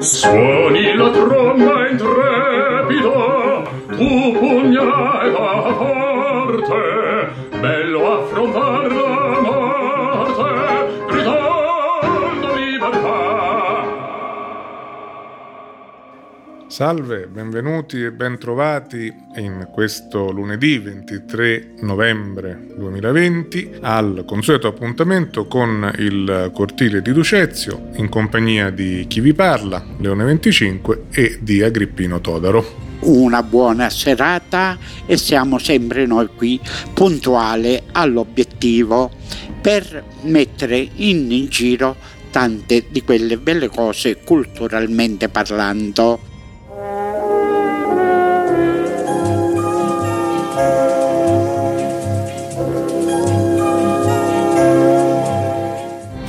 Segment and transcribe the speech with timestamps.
[0.00, 1.94] Suoni la tromba e
[16.74, 26.50] Salve, benvenuti e bentrovati in questo lunedì 23 novembre 2020 al consueto appuntamento con il
[26.52, 32.96] cortile di Ducezio in compagnia di chi vi parla, Leone 25 e di Agrippino Todaro.
[33.02, 36.60] Una buona serata e siamo sempre noi qui
[36.92, 39.12] puntuali all'obiettivo
[39.60, 41.94] per mettere in giro
[42.32, 46.32] tante di quelle belle cose culturalmente parlando.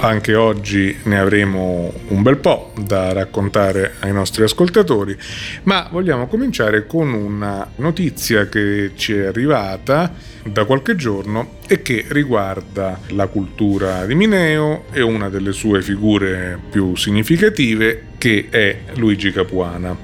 [0.05, 5.17] Anche oggi ne avremo un bel po' da raccontare ai nostri ascoltatori,
[5.63, 12.05] ma vogliamo cominciare con una notizia che ci è arrivata da qualche giorno e che
[12.09, 19.31] riguarda la cultura di Mineo e una delle sue figure più significative che è Luigi
[19.31, 19.97] Capuana.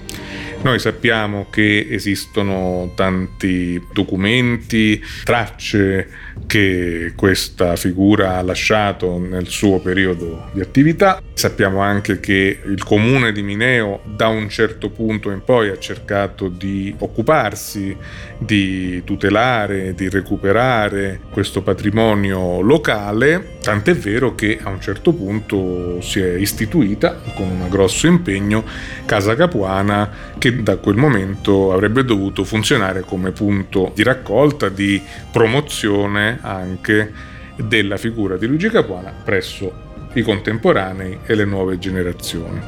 [0.64, 6.08] Noi sappiamo che esistono tanti documenti, tracce
[6.48, 11.22] che questa figura ha lasciato nel suo periodo di attività.
[11.34, 16.48] Sappiamo anche che il comune di Mineo da un certo punto in poi ha cercato
[16.48, 17.96] di occuparsi,
[18.38, 26.20] di tutelare, di recuperare questo patrimonio locale, tant'è vero che a un certo punto si
[26.20, 28.64] è istituita con un grosso impegno
[29.06, 36.31] Casa Capuana che da quel momento avrebbe dovuto funzionare come punto di raccolta, di promozione
[36.42, 37.12] anche
[37.56, 42.60] della figura di Luigi Capuana presso i contemporanei e le nuove generazioni.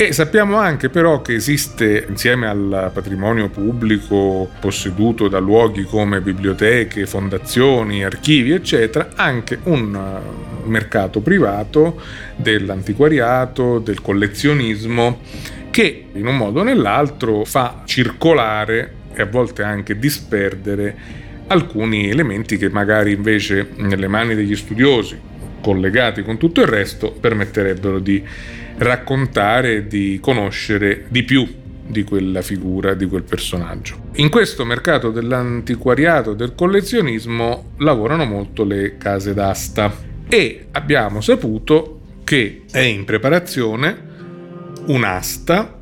[0.00, 7.04] E sappiamo anche però che esiste, insieme al patrimonio pubblico posseduto da luoghi come biblioteche,
[7.04, 12.00] fondazioni, archivi, eccetera, anche un uh, mercato privato
[12.36, 15.18] dell'antiquariato, del collezionismo,
[15.70, 20.96] che in un modo o nell'altro fa circolare e a volte anche disperdere
[21.48, 25.18] alcuni elementi che magari invece nelle mani degli studiosi,
[25.60, 28.22] collegati con tutto il resto, permetterebbero di
[28.78, 31.46] raccontare, di conoscere di più
[31.88, 34.10] di quella figura, di quel personaggio.
[34.16, 39.92] In questo mercato dell'antiquariato e del collezionismo lavorano molto le case d'asta
[40.28, 44.06] e abbiamo saputo che è in preparazione
[44.86, 45.77] un'asta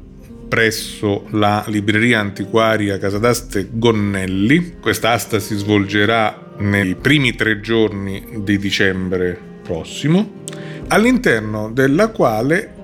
[0.48, 4.76] presso la libreria antiquaria Casa d'Aste Gonnelli.
[4.80, 10.44] Questa asta si svolgerà nei primi tre giorni di dicembre prossimo,
[10.88, 12.74] all'interno della quale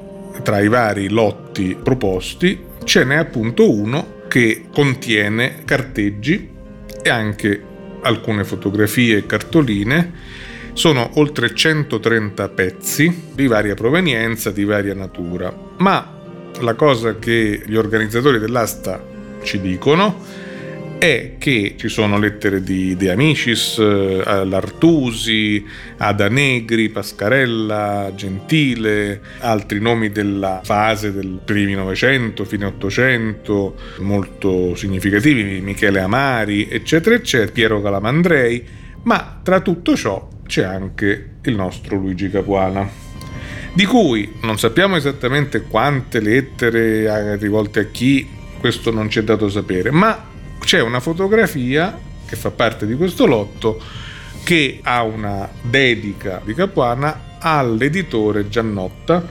[0.42, 6.50] tra i vari lotti proposti ce n'è appunto uno che contiene carteggi
[7.02, 7.62] e anche
[8.02, 10.40] alcune fotografie e cartoline.
[10.72, 16.21] Sono oltre 130 pezzi di varia provenienza, di varia natura, ma
[16.62, 19.04] la cosa che gli organizzatori dell'asta
[19.42, 20.40] ci dicono
[20.98, 25.64] è che ci sono lettere di De Amicis, eh, all'Artusi,
[25.96, 35.60] Ada Negri, Pascarella, Gentile, altri nomi della fase del primi Novecento, fine Ottocento, molto significativi,
[35.60, 38.64] Michele Amari, eccetera, eccetera, Piero Calamandrei,
[39.02, 43.11] ma tra tutto ciò c'è anche il nostro Luigi Capuana
[43.74, 48.28] di cui non sappiamo esattamente quante lettere rivolte a chi,
[48.58, 50.28] questo non ci è dato sapere, ma
[50.60, 53.80] c'è una fotografia che fa parte di questo lotto
[54.44, 59.26] che ha una dedica di Capuana all'editore Giannotta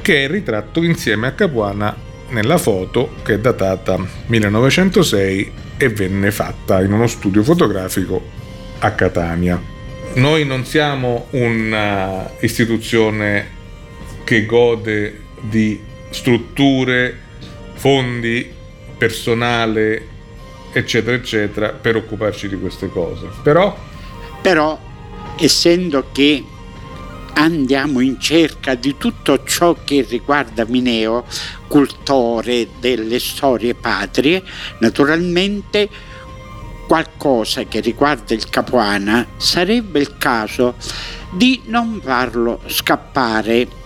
[0.00, 1.96] che è ritratto insieme a Capuana
[2.30, 8.22] nella foto che è datata 1906 e venne fatta in uno studio fotografico
[8.78, 9.60] a Catania.
[10.14, 13.62] Noi non siamo un'istituzione
[14.24, 15.80] che gode di
[16.10, 17.18] strutture,
[17.74, 18.50] fondi,
[18.96, 20.08] personale,
[20.72, 23.28] eccetera, eccetera, per occuparci di queste cose.
[23.42, 23.76] Però,
[24.40, 24.78] Però
[25.38, 26.42] essendo che
[27.34, 31.24] andiamo in cerca di tutto ciò che riguarda Mineo,
[31.68, 34.42] cultore delle storie patrie,
[34.78, 35.88] naturalmente
[36.86, 40.74] qualcosa che riguarda il Capuana sarebbe il caso
[41.32, 43.82] di non farlo scappare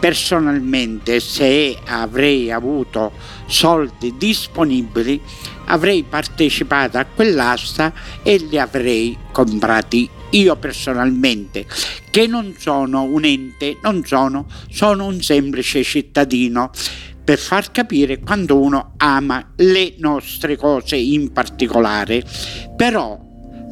[0.00, 3.12] personalmente se avrei avuto
[3.46, 5.20] soldi disponibili
[5.66, 7.92] avrei partecipato a quell'asta
[8.22, 11.66] e li avrei comprati io personalmente,
[12.10, 16.70] che non sono un ente, non sono, sono un semplice cittadino
[17.22, 22.24] per far capire quando uno ama le nostre cose in particolare,
[22.76, 23.18] però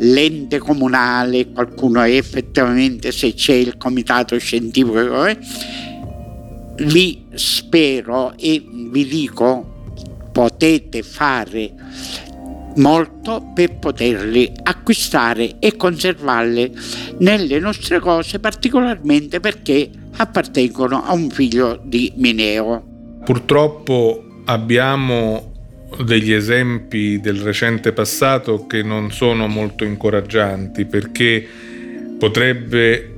[0.00, 5.38] l'ente comunale, qualcuno effettivamente se c'è il comitato scientifico, eh,
[6.80, 9.76] vi spero e vi dico
[10.32, 11.72] potete fare
[12.76, 16.72] molto per poterli acquistare e conservarli
[17.18, 23.20] nelle nostre cose, particolarmente perché appartengono a un figlio di Mineo.
[23.24, 25.52] Purtroppo abbiamo
[26.04, 31.46] degli esempi del recente passato che non sono molto incoraggianti perché
[32.18, 33.17] potrebbe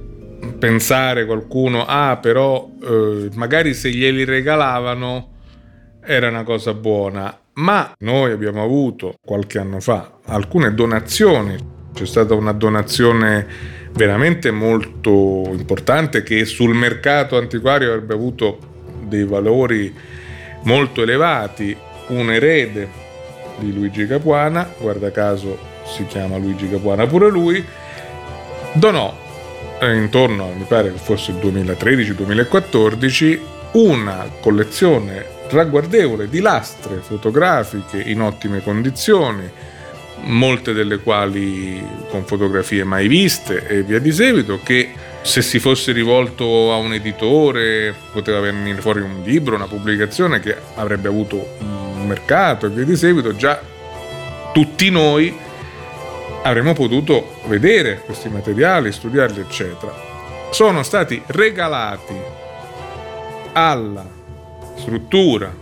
[0.58, 5.28] pensare qualcuno, ah però eh, magari se glieli regalavano
[6.02, 11.56] era una cosa buona, ma noi abbiamo avuto qualche anno fa alcune donazioni,
[11.92, 13.46] c'è stata una donazione
[13.92, 18.58] veramente molto importante che sul mercato antiquario avrebbe avuto
[19.02, 19.94] dei valori
[20.62, 21.76] molto elevati,
[22.08, 22.88] un erede
[23.58, 27.62] di Luigi Capuana, guarda caso si chiama Luigi Capuana pure lui,
[28.72, 29.19] donò
[29.80, 33.38] eh, intorno, mi pare il 2013-2014,
[33.72, 39.48] una collezione ragguardevole di lastre fotografiche in ottime condizioni,
[40.22, 44.92] molte delle quali con fotografie mai viste e via di seguito, che
[45.22, 50.56] se si fosse rivolto a un editore poteva venire fuori un libro, una pubblicazione che
[50.74, 53.60] avrebbe avuto un mercato e via di seguito, già
[54.52, 55.48] tutti noi
[56.42, 59.92] avremmo potuto vedere questi materiali, studiarli, eccetera.
[60.50, 62.14] Sono stati regalati
[63.52, 64.06] alla
[64.76, 65.52] struttura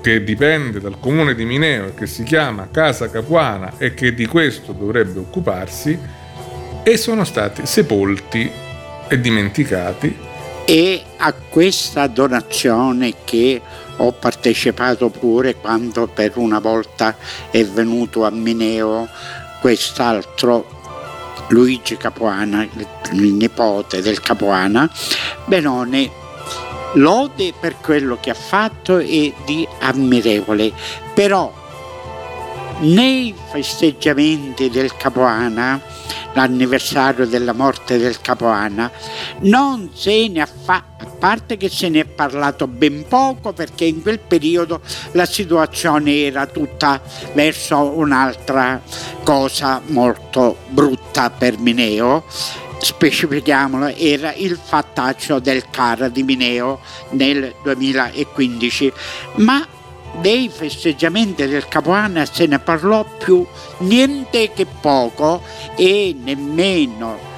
[0.00, 4.26] che dipende dal comune di Mineo e che si chiama Casa Capuana e che di
[4.26, 5.98] questo dovrebbe occuparsi
[6.82, 8.50] e sono stati sepolti
[9.08, 10.28] e dimenticati.
[10.64, 13.60] E a questa donazione che
[13.96, 17.16] ho partecipato pure quando per una volta
[17.50, 19.08] è venuto a Mineo
[19.60, 20.78] quest'altro
[21.48, 22.62] Luigi Capuana,
[23.12, 24.90] il nipote del Capuana,
[25.46, 26.18] Benone
[26.94, 30.72] lode per quello che ha fatto e di ammirevole,
[31.14, 31.52] però
[32.80, 35.80] nei festeggiamenti del Capuana,
[36.32, 38.90] l'anniversario della morte del Capuana,
[39.40, 44.02] non se ne fatto, a parte che se ne è parlato ben poco perché in
[44.02, 44.80] quel periodo
[45.12, 47.00] la situazione era tutta
[47.34, 48.80] verso un'altra
[49.22, 52.24] cosa molto brutta per Mineo.
[52.82, 56.80] Specifichiamolo, era il fattaccio del CAR di Mineo
[57.10, 58.92] nel 2015,
[59.36, 59.66] ma
[60.20, 63.46] dei festeggiamenti del Capoanno se ne parlò più
[63.78, 65.42] niente che poco
[65.76, 67.28] e nemmeno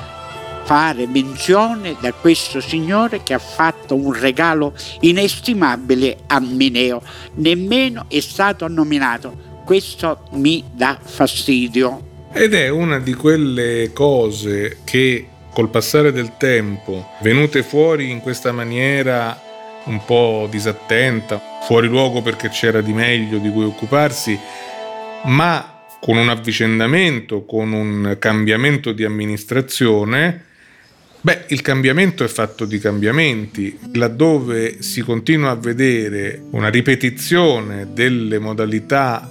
[0.65, 7.03] fare menzione da questo signore che ha fatto un regalo inestimabile a Mineo,
[7.35, 9.51] nemmeno è stato nominato.
[9.65, 12.11] Questo mi dà fastidio.
[12.33, 18.53] Ed è una di quelle cose che col passare del tempo, venute fuori in questa
[18.53, 19.39] maniera
[19.84, 24.38] un po' disattenta, fuori luogo perché c'era di meglio di cui occuparsi,
[25.25, 30.44] ma con un avvicendamento, con un cambiamento di amministrazione,
[31.20, 38.39] beh, il cambiamento è fatto di cambiamenti, laddove si continua a vedere una ripetizione delle
[38.41, 39.31] modalità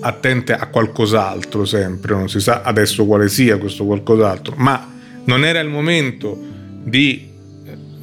[0.00, 4.92] attente a qualcos'altro sempre, non si sa adesso quale sia questo qualcos'altro, ma
[5.24, 6.36] non era il momento
[6.82, 7.29] di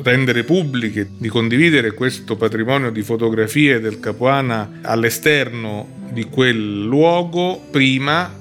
[0.07, 8.33] rendere pubbliche, di condividere questo patrimonio di fotografie del Capuana all'esterno di quel luogo prima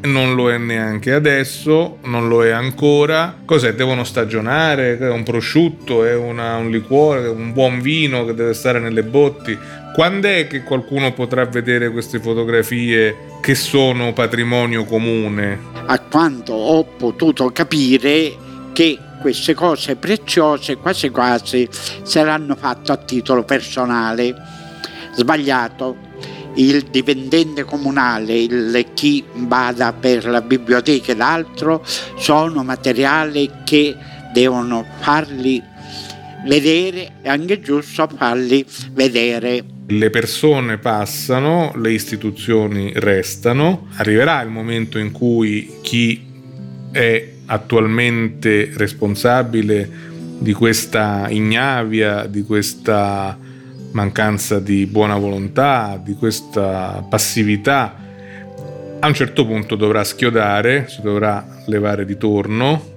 [0.00, 3.36] non lo è neanche adesso, non lo è ancora.
[3.44, 3.74] Cos'è?
[3.74, 4.96] Devono stagionare?
[4.96, 9.58] È un prosciutto, è una, un liquore, un buon vino che deve stare nelle botti.
[9.92, 15.58] Quando è che qualcuno potrà vedere queste fotografie che sono patrimonio comune?
[15.86, 18.46] A quanto ho potuto capire
[18.78, 21.68] che queste cose preziose quasi quasi
[22.04, 24.32] saranno fatte a titolo personale.
[25.16, 25.96] Sbagliato
[26.54, 31.84] il dipendente comunale, il, chi vada per la biblioteca ed altro,
[32.16, 33.96] sono materiali che
[34.32, 35.60] devono farli
[36.46, 39.64] vedere, è anche giusto farli vedere.
[39.88, 46.26] Le persone passano, le istituzioni restano, arriverà il momento in cui chi
[46.92, 49.88] è attualmente responsabile
[50.38, 53.36] di questa ignavia, di questa
[53.90, 58.06] mancanza di buona volontà, di questa passività,
[59.00, 62.96] A un certo punto dovrà schiodare, si dovrà levare di torno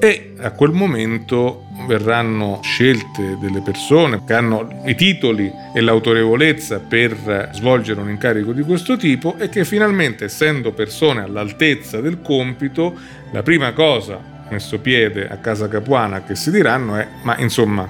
[0.00, 7.50] e a quel momento verranno scelte delle persone che hanno i titoli e l'autorevolezza per
[7.52, 12.98] svolgere un incarico di questo tipo e che finalmente, essendo persone all'altezza del compito,
[13.30, 17.88] la prima cosa messo piede a casa capuana che si diranno è ma insomma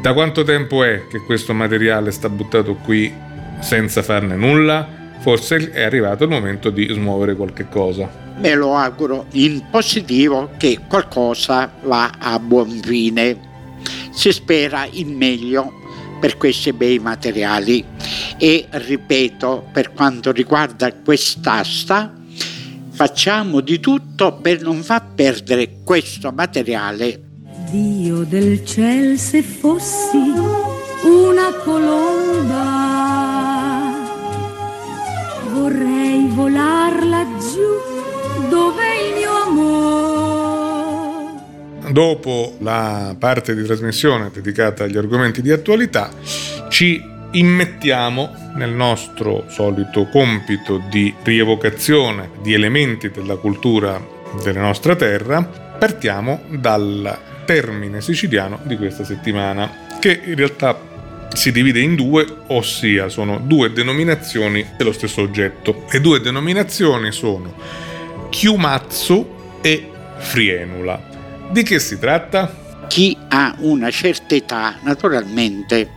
[0.00, 3.12] da quanto tempo è che questo materiale sta buttato qui
[3.58, 4.88] senza farne nulla?
[5.18, 10.80] Forse è arrivato il momento di smuovere qualche cosa me lo auguro in positivo che
[10.86, 13.38] qualcosa va a buon fine.
[14.12, 15.72] Si spera in meglio
[16.20, 17.84] per questi bei materiali
[18.38, 22.12] e ripeto per quanto riguarda quest'asta
[22.90, 27.20] facciamo di tutto per non far perdere questo materiale.
[27.70, 30.16] Dio del ciel se fossi
[31.04, 32.94] una colomba
[35.52, 37.95] vorrei volar laggiù
[38.48, 39.94] dov'è il mio amore?
[41.90, 46.10] Dopo la parte di trasmissione dedicata agli argomenti di attualità,
[46.68, 54.00] ci immettiamo nel nostro solito compito di rievocazione di elementi della cultura
[54.42, 55.42] della nostra terra.
[55.42, 60.78] Partiamo dal termine siciliano di questa settimana, che in realtà
[61.32, 65.84] si divide in due, ossia sono due denominazioni dello stesso oggetto.
[65.90, 67.54] Le due denominazioni sono
[68.36, 69.26] Chiumatsu
[69.62, 71.00] e Frienula.
[71.50, 72.84] Di che si tratta?
[72.86, 75.92] Chi ha una certa età, naturalmente,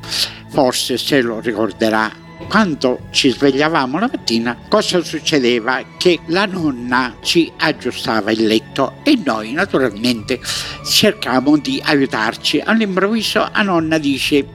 [0.47, 2.09] forse se lo ricorderà.
[2.47, 5.83] Quando ci svegliavamo la mattina, cosa succedeva?
[5.97, 10.39] Che la nonna ci aggiustava il letto e noi naturalmente
[10.85, 12.61] cercavamo di aiutarci.
[12.63, 14.47] All'improvviso la nonna dice,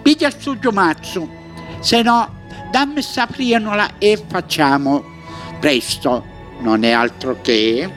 [0.00, 1.28] piglia sto giomazzo,
[1.80, 5.04] se no dammi sta frienola e facciamo
[5.60, 7.88] presto non è altro che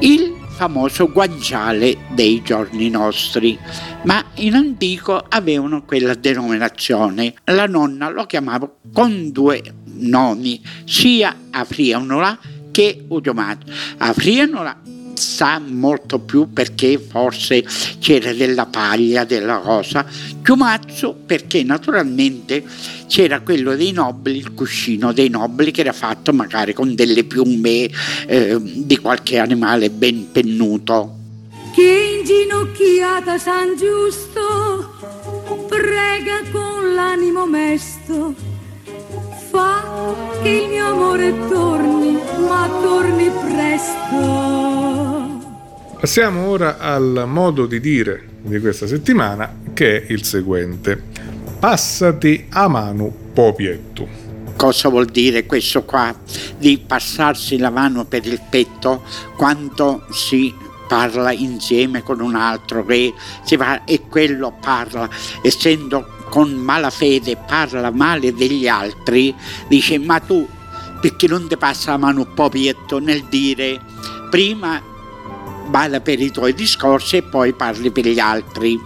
[0.00, 3.58] il famoso guanciale dei giorni nostri,
[4.02, 7.34] ma in antico avevano quella denominazione.
[7.44, 12.38] La nonna lo chiamava con due nomi, sia Afrianola
[12.70, 13.70] che Udiomato.
[13.98, 14.80] Afrianola
[15.14, 17.64] sa molto più perché forse
[17.98, 20.06] c'era della paglia, della cosa,
[20.42, 22.62] Chiumazzo perché naturalmente
[23.06, 27.88] c'era quello dei nobili, il cuscino dei nobili che era fatto magari con delle piume
[28.26, 31.18] eh, di qualche animale ben pennuto.
[31.74, 34.92] Che inginocchiata San Giusto
[35.68, 38.53] prega con l'animo mesto
[39.54, 42.18] fa che il mio amore torni,
[42.48, 44.16] ma torni presto.
[46.00, 51.00] Passiamo ora al modo di dire di questa settimana che è il seguente.
[51.60, 54.22] Passati a mano popietto.
[54.56, 56.12] Cosa vuol dire questo qua
[56.58, 59.04] di passarsi la mano per il petto
[59.36, 60.52] quando si
[60.88, 65.08] parla insieme con un altro che si va e quello parla
[65.42, 69.34] essendo con malafede parla male degli altri
[69.68, 70.48] dice ma tu
[71.00, 73.80] perché non ti passa la mano popietto nel dire
[74.30, 74.80] prima
[75.66, 78.78] bada per i tuoi discorsi e poi parli per gli altri.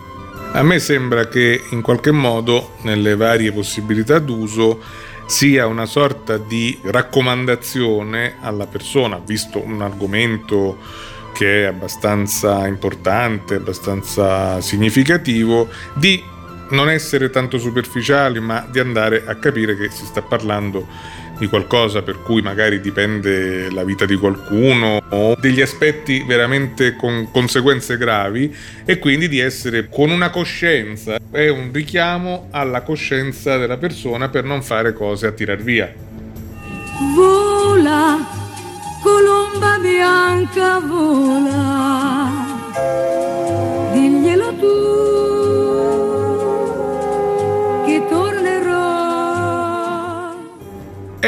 [0.53, 4.81] A me sembra che in qualche modo, nelle varie possibilità d'uso,
[5.27, 10.79] sia una sorta di raccomandazione alla persona, visto un argomento
[11.35, 16.23] che è abbastanza importante, abbastanza significativo, di
[16.71, 20.87] non essere tanto superficiali, ma di andare a capire che si sta parlando
[21.39, 27.29] di qualcosa per cui magari dipende la vita di qualcuno o degli aspetti veramente con
[27.31, 31.19] conseguenze gravi e quindi di essere con una coscienza.
[31.31, 35.93] È un richiamo alla coscienza della persona per non fare cose a tirar via.
[37.15, 38.27] Vola,
[39.03, 42.47] colomba bianca, vola.
[43.93, 45.18] Diglielo tu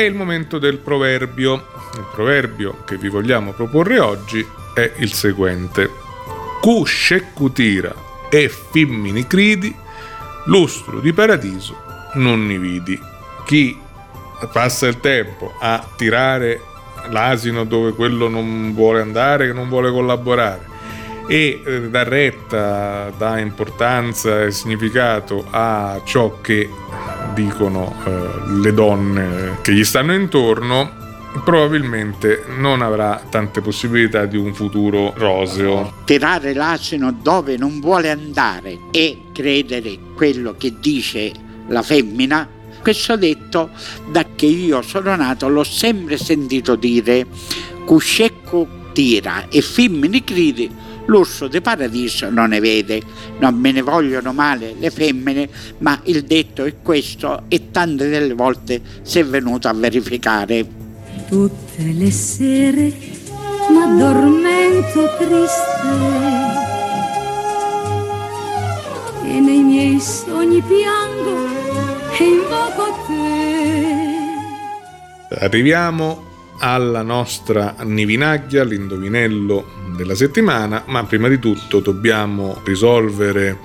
[0.01, 1.57] È il momento del proverbio.
[1.97, 4.43] Il proverbio che vi vogliamo proporre oggi
[4.73, 5.91] è il seguente.
[6.59, 7.95] Cu scecutira
[8.31, 9.77] e fimmini cridi,
[10.47, 11.77] lustro di paradiso
[12.15, 12.99] non ne vidi.
[13.45, 13.79] Chi
[14.51, 16.63] passa il tempo a tirare
[17.11, 20.67] l'asino dove quello non vuole andare, che non vuole collaborare,
[21.29, 26.71] e eh, dà retta, dà importanza e significato a ciò che
[27.35, 30.91] dicono eh, le donne che gli stanno intorno,
[31.45, 35.93] probabilmente non avrà tante possibilità di un futuro roseo.
[36.05, 41.33] Tirare l'asino dove non vuole andare e credere quello che dice
[41.69, 42.49] la femmina
[42.83, 43.71] Questo detto,
[44.11, 47.27] da che io sono nato, l'ho sempre sentito dire,
[47.85, 50.71] cuscecco tira e femmine cridi,
[51.11, 53.03] l'orso di paradiso non ne vede.
[53.39, 55.49] Non me ne vogliono male le femmine,
[55.79, 60.67] ma il detto è questo e tante delle volte si è venuto a verificare.
[61.29, 62.93] Tutte le sere
[63.71, 65.89] m'addormento triste
[69.25, 71.47] e nei miei sogni piango
[72.19, 74.19] e invoco te.
[75.39, 76.30] Arriviamo
[76.61, 79.65] alla nostra Nivinaglia, l'indovinello
[79.97, 83.59] della settimana, ma prima di tutto dobbiamo risolvere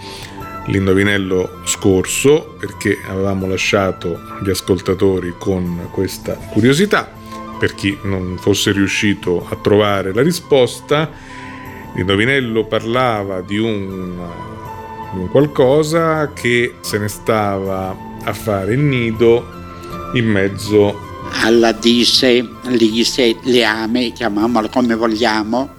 [0.67, 7.11] l'indovinello scorso perché avevamo lasciato gli ascoltatori con questa curiosità.
[7.59, 11.11] Per chi non fosse riuscito a trovare la risposta,
[11.93, 14.53] l'indovinello parlava di un
[15.15, 19.45] un qualcosa che se ne stava a fare il nido
[20.13, 25.75] in mezzo alla dise, lise, leame, chiamiamolo come vogliamo.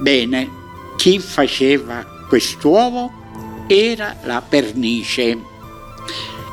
[0.00, 0.48] Bene,
[0.96, 3.12] chi faceva quest'uovo
[3.66, 5.38] era la pernice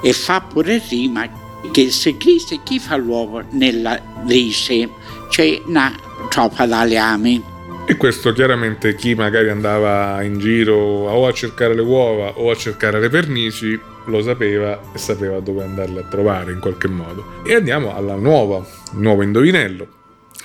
[0.01, 1.27] e fa pure rima
[1.71, 4.89] che se chi, se chi fa l'uovo nella lise
[5.29, 5.93] c'è una
[6.29, 7.53] troppa da leame
[7.87, 12.55] e questo chiaramente chi magari andava in giro o a cercare le uova o a
[12.55, 17.23] cercare le pernici lo sapeva e sapeva dove andarle a trovare in qualche modo.
[17.45, 19.87] E andiamo alla nuova, nuovo indovinello.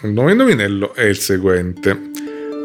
[0.02, 2.10] Il nuovo indovinello è il seguente.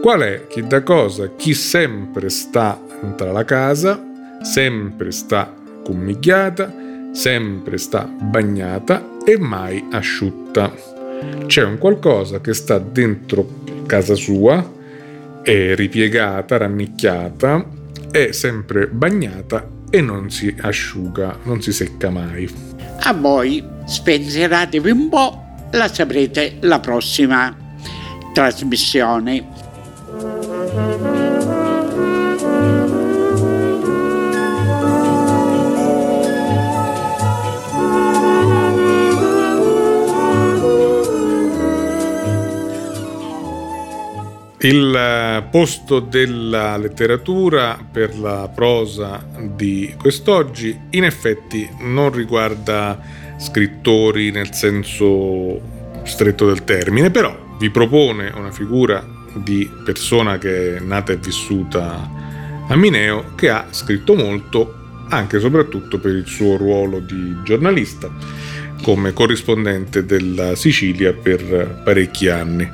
[0.01, 2.79] Qual è chi da cosa, chi sempre sta
[3.15, 4.01] tra la casa,
[4.41, 6.73] sempre sta commigliata,
[7.11, 10.73] sempre sta bagnata e mai asciutta?
[11.45, 13.47] C'è un qualcosa che sta dentro
[13.85, 14.73] casa sua,
[15.41, 17.67] è ripiegata, rannicchiata,
[18.11, 22.53] è sempre bagnata e non si asciuga, non si secca mai.
[22.99, 27.55] A voi spensieratevi un po', la saprete la prossima
[28.33, 31.14] trasmissione.
[44.65, 52.99] Il posto della letteratura per la prosa di quest'oggi in effetti non riguarda
[53.37, 55.61] scrittori nel senso
[56.01, 62.09] stretto del termine, però vi propone una figura di persona che è nata e vissuta
[62.67, 68.09] a Mineo che ha scritto molto anche e soprattutto per il suo ruolo di giornalista
[68.81, 72.69] come corrispondente della Sicilia per parecchi anni.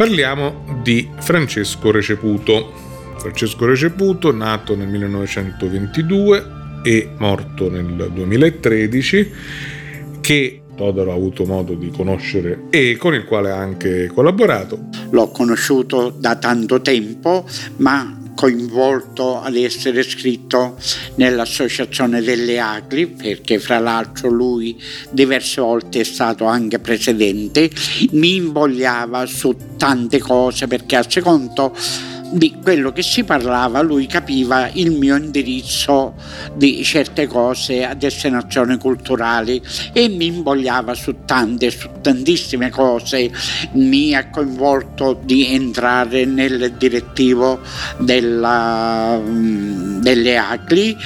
[0.00, 2.72] Parliamo di Francesco Receputo.
[3.18, 6.46] Francesco Receputo, nato nel 1922
[6.82, 9.32] e morto nel 2013,
[10.22, 14.88] che Todaro ha avuto modo di conoscere e con il quale ha anche collaborato.
[15.10, 20.74] L'ho conosciuto da tanto tempo, ma coinvolto ad essere scritto
[21.16, 27.70] nell'associazione delle Agli, perché fra l'altro lui diverse volte è stato anche presidente,
[28.12, 31.76] mi invogliava su tante cose perché a secondo
[32.32, 36.14] di quello che si parlava lui capiva il mio indirizzo
[36.54, 39.60] di certe cose a destinazioni culturali
[39.92, 43.30] e mi invogliava su tante, su tantissime cose,
[43.72, 47.60] mi ha coinvolto di entrare nel direttivo
[47.98, 50.96] della, mm, delle ACLI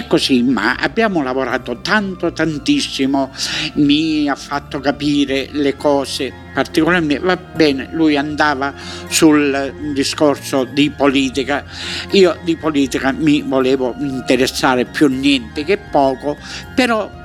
[0.00, 3.30] è così, ma abbiamo lavorato tanto, tantissimo,
[3.74, 8.74] mi ha fatto capire le cose particolarmente, va bene, lui andava
[9.08, 11.64] sul discorso di politica,
[12.12, 16.36] io di politica mi volevo interessare più niente che poco,
[16.74, 17.18] però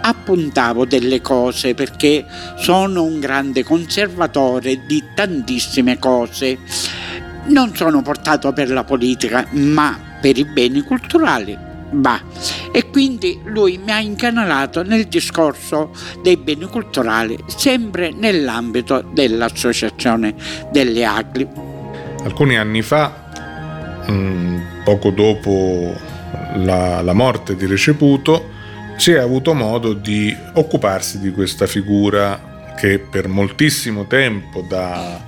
[0.00, 6.58] appuntavo delle cose perché sono un grande conservatore di tantissime cose.
[7.46, 12.20] Non sono portato per la politica, ma per i beni culturali va.
[12.70, 15.90] E quindi lui mi ha incanalato nel discorso
[16.22, 20.34] dei beni culturali, sempre nell'ambito dell'associazione
[20.70, 21.46] delle Agli.
[22.22, 25.94] Alcuni anni fa, mm, poco dopo
[26.56, 28.52] la, la morte di Receputo,
[28.96, 35.20] si è avuto modo di occuparsi di questa figura che per moltissimo tempo, da,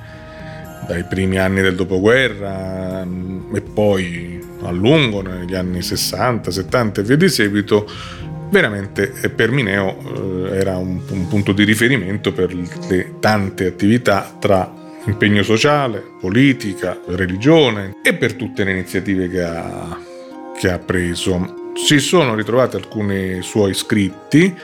[0.86, 7.04] dai primi anni del dopoguerra mm, e poi a lungo negli anni 60, 70 e
[7.04, 7.88] via di seguito,
[8.50, 14.36] veramente eh, per Mineo eh, era un, un punto di riferimento per le tante attività
[14.38, 19.98] tra impegno sociale, politica, religione e per tutte le iniziative che ha,
[20.58, 21.72] che ha preso.
[21.74, 24.54] si sono ritrovati alcuni suoi scritti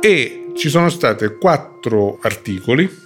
[0.00, 3.02] e ci sono stati quattro articoli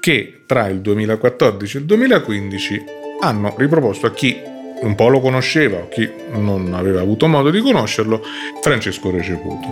[0.00, 2.84] che tra il 2014 e il 2015
[3.20, 4.40] hanno riproposto a chi
[4.80, 8.22] un po' lo conosceva o chi non aveva avuto modo di conoscerlo,
[8.60, 9.68] Francesco Receputo.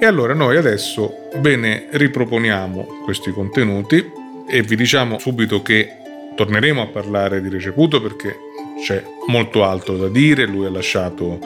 [0.00, 4.10] E allora noi adesso ve ne riproponiamo questi contenuti
[4.48, 5.96] e vi diciamo subito che
[6.34, 8.34] torneremo a parlare di Receputo perché
[8.82, 11.38] c'è molto altro da dire, lui ha lasciato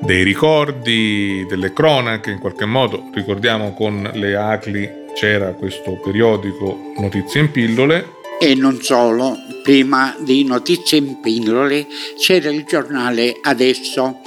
[0.00, 7.40] dei ricordi, delle cronache in qualche modo, ricordiamo con le ACLI c'era questo periodico Notizie
[7.40, 11.86] in pillole e non solo, prima di Notizie in pillole
[12.18, 14.20] c'era il giornale Adesso.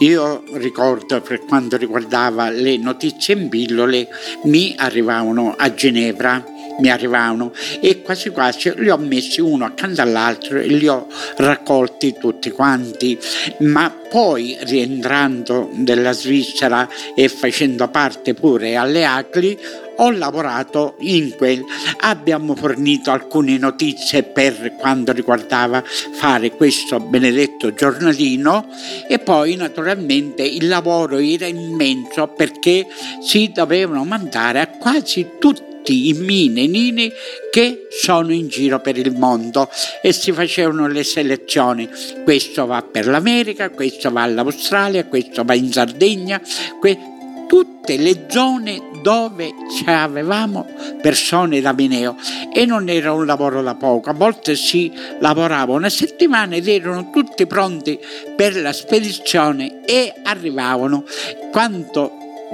[0.00, 4.08] Io ricordo per quanto riguardava le notizie in pillole
[4.44, 6.44] mi arrivavano a Ginevra
[6.78, 7.52] mi arrivavano.
[7.80, 13.18] E quasi quasi li ho messi uno accanto all'altro e li ho raccolti tutti quanti,
[13.60, 19.58] ma poi rientrando dalla Svizzera e facendo parte pure alle ACLI
[19.96, 21.64] ho lavorato in quel,
[22.00, 28.68] abbiamo fornito alcune notizie per quanto riguardava fare questo benedetto giornalino
[29.08, 32.86] e poi naturalmente il lavoro era immenso perché
[33.22, 37.12] si dovevano mandare a quasi tutti tutti i mini nini
[37.48, 39.70] che sono in giro per il mondo
[40.02, 41.88] e si facevano le selezioni.
[42.24, 46.42] Questo va per l'America, questo va all'Australia, questo va in Sardegna,
[46.80, 47.14] que-
[47.46, 49.52] tutte le zone dove
[49.86, 50.66] avevamo
[51.00, 52.16] persone da Mineo
[52.52, 57.10] e non era un lavoro da poco, a volte si lavorava una settimana ed erano
[57.12, 58.00] tutti pronti
[58.34, 61.04] per la spedizione e arrivavano,
[61.52, 62.10] quando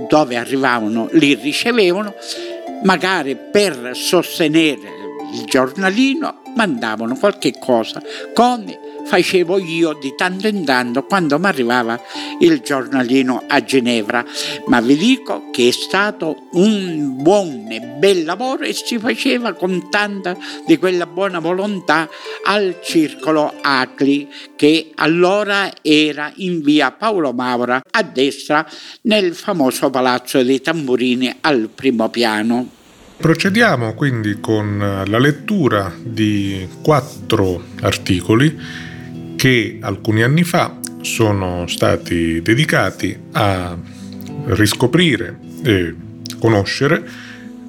[0.08, 2.14] dove arrivavano li ricevevano
[2.82, 5.00] magari per sostenere
[5.32, 8.02] il giornalino mandavano qualche cosa,
[8.34, 12.00] come facevo io di tanto in tanto quando mi arrivava
[12.40, 14.24] il giornalino a Ginevra.
[14.66, 19.90] Ma vi dico che è stato un buon e bel lavoro e si faceva con
[19.90, 20.36] tanta
[20.66, 22.08] di quella buona volontà
[22.44, 28.66] al circolo Acli che allora era in via Paolo Maura a destra
[29.02, 32.80] nel famoso palazzo dei tamburini al primo piano.
[33.22, 38.90] Procediamo quindi con la lettura di quattro articoli
[39.36, 43.76] che alcuni anni fa sono stati dedicati a
[44.46, 45.94] riscoprire e
[46.38, 47.08] conoscere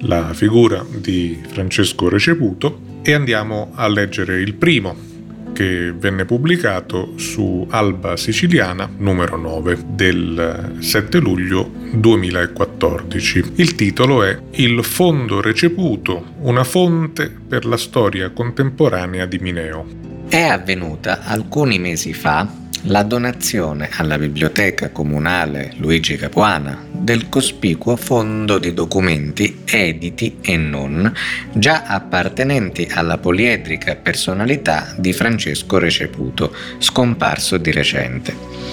[0.00, 5.12] la figura di Francesco Receputo e andiamo a leggere il primo
[5.52, 13.52] che venne pubblicato su Alba Siciliana numero 9 del 7 luglio 2014.
[13.56, 20.13] Il titolo è Il fondo receputo, una fonte per la storia contemporanea di Mineo.
[20.28, 28.58] È avvenuta alcuni mesi fa la donazione alla Biblioteca Comunale Luigi Capuana del cospicuo fondo
[28.58, 31.10] di documenti editi e non,
[31.52, 38.63] già appartenenti alla poliedrica personalità di Francesco Receputo, scomparso di recente.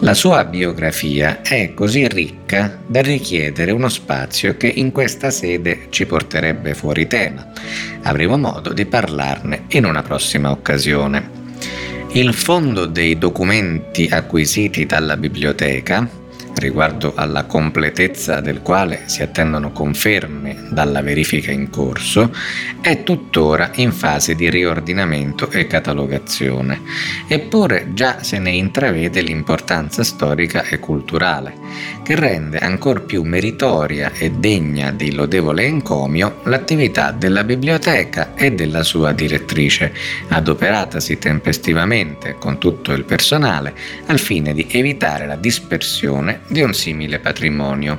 [0.00, 6.06] La sua biografia è così ricca da richiedere uno spazio che in questa sede ci
[6.06, 7.50] porterebbe fuori tema.
[8.02, 11.30] Avremo modo di parlarne in una prossima occasione.
[12.12, 16.08] Il fondo dei documenti acquisiti dalla biblioteca
[16.58, 22.32] riguardo alla completezza del quale si attendono conferme dalla verifica in corso,
[22.80, 26.82] è tuttora in fase di riordinamento e catalogazione,
[27.26, 31.54] eppure già se ne intravede l'importanza storica e culturale,
[32.08, 38.82] che rende ancor più meritoria e degna di lodevole encomio l'attività della biblioteca e della
[38.82, 39.92] sua direttrice,
[40.28, 43.74] adoperatasi tempestivamente con tutto il personale
[44.06, 47.98] al fine di evitare la dispersione di un simile patrimonio,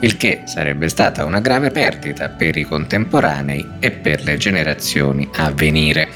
[0.00, 5.50] il che sarebbe stata una grave perdita per i contemporanei e per le generazioni a
[5.50, 6.08] venire.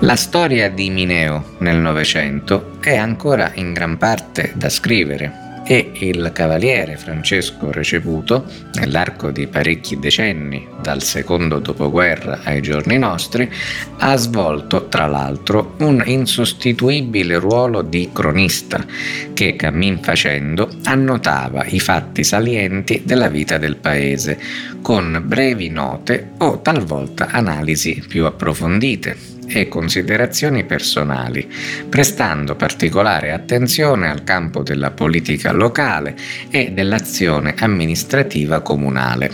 [0.00, 6.30] La storia di Mineo nel Novecento è ancora in gran parte da scrivere e il
[6.32, 8.44] cavaliere Francesco Receputo,
[8.74, 13.50] nell'arco di parecchi decenni, dal secondo dopoguerra ai giorni nostri,
[13.98, 18.84] ha svolto tra l'altro un insostituibile ruolo di cronista
[19.32, 24.38] che, cammin facendo, annotava i fatti salienti della vita del paese,
[24.82, 31.48] con brevi note o talvolta analisi più approfondite e considerazioni personali,
[31.88, 36.16] prestando particolare attenzione al campo della politica locale
[36.50, 39.30] e dell'azione amministrativa comunale.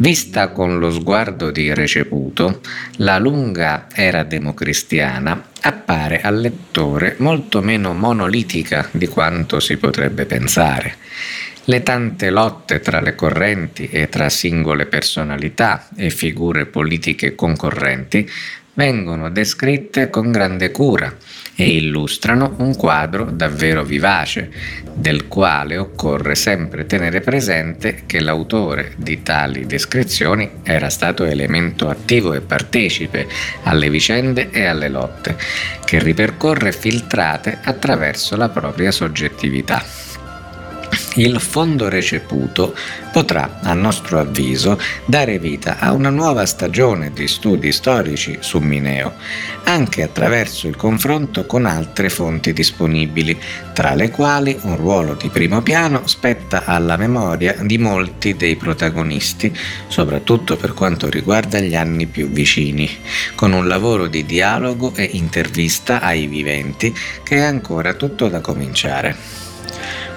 [0.00, 2.60] Vista con lo sguardo di Receputo,
[2.98, 10.94] la lunga era democristiana appare al lettore molto meno monolitica di quanto si potrebbe pensare.
[11.64, 18.30] Le tante lotte tra le correnti e tra singole personalità e figure politiche concorrenti
[18.78, 21.12] vengono descritte con grande cura
[21.56, 24.52] e illustrano un quadro davvero vivace,
[24.94, 32.34] del quale occorre sempre tenere presente che l'autore di tali descrizioni era stato elemento attivo
[32.34, 33.26] e partecipe
[33.64, 35.36] alle vicende e alle lotte,
[35.84, 40.07] che ripercorre filtrate attraverso la propria soggettività
[41.14, 42.74] il fondo receputo
[43.12, 49.14] potrà, a nostro avviso, dare vita a una nuova stagione di studi storici su Mineo,
[49.64, 53.38] anche attraverso il confronto con altre fonti disponibili,
[53.72, 59.56] tra le quali un ruolo di primo piano spetta alla memoria di molti dei protagonisti,
[59.88, 62.88] soprattutto per quanto riguarda gli anni più vicini,
[63.34, 69.37] con un lavoro di dialogo e intervista ai viventi che è ancora tutto da cominciare.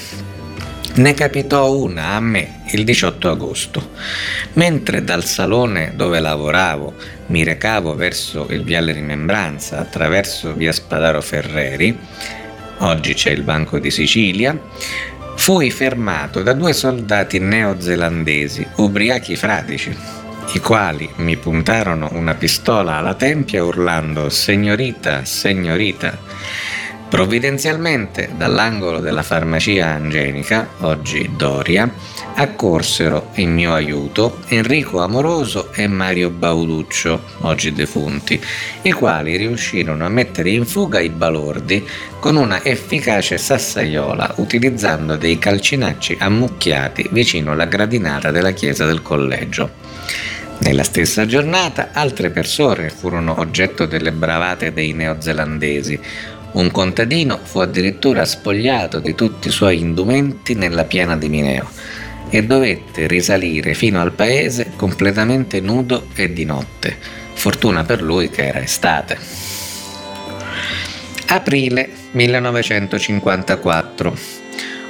[0.96, 3.90] ne capitò una a me il 18 agosto.
[4.54, 6.94] Mentre dal salone dove lavoravo
[7.26, 11.96] mi recavo verso il Viale Rimembranza attraverso via Spadaro Ferreri,
[12.78, 14.59] oggi c'è il Banco di Sicilia,
[15.37, 19.94] fui fermato da due soldati neozelandesi, ubriachi fradici,
[20.52, 26.18] i quali mi puntarono una pistola alla tempia urlando Signorita, signorita
[27.16, 31.90] Provvidenzialmente, dall'angolo della farmacia Angenica, oggi Doria,
[32.35, 38.38] accorsero in mio aiuto Enrico Amoroso e Mario Bauduccio, oggi defunti,
[38.83, 41.88] i quali riuscirono a mettere in fuga i balordi
[42.20, 49.70] con una efficace sassaiola utilizzando dei calcinacci ammucchiati vicino alla gradinata della chiesa del collegio.
[50.59, 56.00] Nella stessa giornata altre persone furono oggetto delle bravate dei neozelandesi,
[56.57, 61.69] un contadino fu addirittura spogliato di tutti i suoi indumenti nella piana di Mineo
[62.31, 66.97] e dovette risalire fino al paese completamente nudo e di notte.
[67.35, 69.19] Fortuna per lui che era estate.
[71.27, 74.45] Aprile 1954.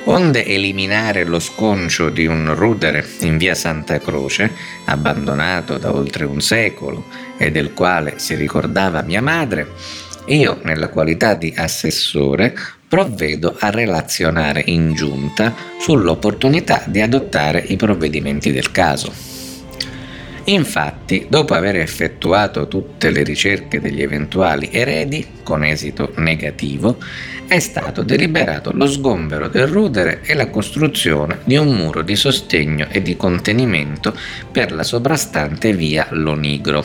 [0.09, 4.53] Onde eliminare lo sconcio di un rudere in via Santa Croce,
[4.85, 9.73] abbandonato da oltre un secolo e del quale si ricordava mia madre,
[10.27, 12.55] io, nella qualità di assessore,
[12.89, 19.13] provvedo a relazionare in giunta sull'opportunità di adottare i provvedimenti del caso.
[20.49, 26.99] Infatti, dopo aver effettuato tutte le ricerche degli eventuali eredi, con esito negativo,
[27.49, 32.87] è stato deliberato lo sgombero del rudere e la costruzione di un muro di sostegno
[32.91, 34.17] e di contenimento
[34.51, 36.85] per la soprastante via Lonigro.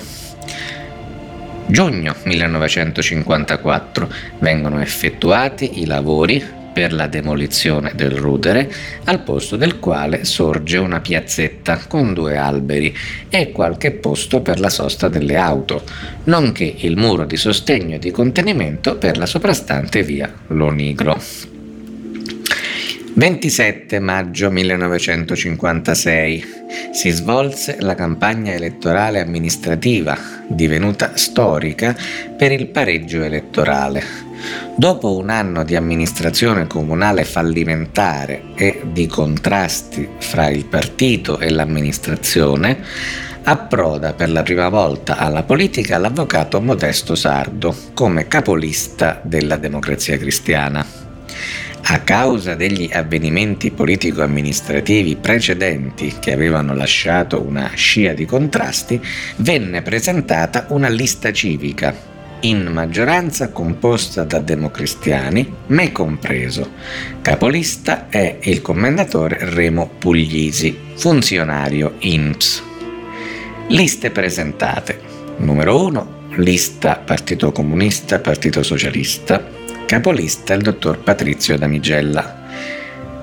[1.71, 8.69] Giugno 1954 vengono effettuati i lavori per la demolizione del rudere,
[9.05, 12.93] al posto del quale sorge una piazzetta con due alberi
[13.29, 15.83] e qualche posto per la sosta delle auto,
[16.25, 21.50] nonché il muro di sostegno e di contenimento per la soprastante via Lonigro.
[23.13, 26.45] 27 maggio 1956
[26.93, 31.93] si svolse la campagna elettorale amministrativa, divenuta storica,
[32.37, 34.01] per il pareggio elettorale.
[34.77, 42.79] Dopo un anno di amministrazione comunale fallimentare e di contrasti fra il partito e l'amministrazione,
[43.43, 51.10] approda per la prima volta alla politica l'avvocato Modesto Sardo come capolista della democrazia cristiana.
[51.83, 59.01] A causa degli avvenimenti politico-amministrativi precedenti che avevano lasciato una scia di contrasti,
[59.37, 62.09] venne presentata una lista civica
[62.41, 66.71] in maggioranza composta da democristiani, me compreso.
[67.21, 72.63] Capolista è il commendatore Remo Puglisi, funzionario INPS.
[73.67, 74.99] Liste presentate.
[75.37, 76.19] Numero 1.
[76.35, 79.60] Lista Partito Comunista, Partito Socialista.
[79.91, 82.45] Capolista il dottor Patrizio Damigella.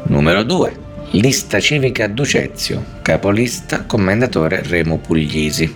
[0.09, 0.76] Numero 2.
[1.12, 5.74] Lista civica Ducezio, capolista commendatore Remo Puglisi.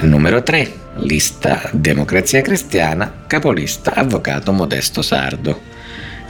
[0.00, 0.72] Numero 3.
[0.96, 5.60] Lista Democrazia Cristiana, capolista avvocato Modesto Sardo.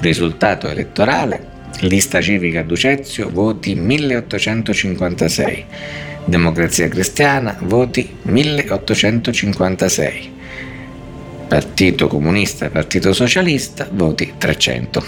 [0.00, 1.46] Risultato elettorale.
[1.80, 5.64] Lista civica Ducezio, voti 1856.
[6.26, 10.35] Democrazia Cristiana, voti 1856.
[11.48, 15.04] Partito Comunista, Partito Socialista, voti 300.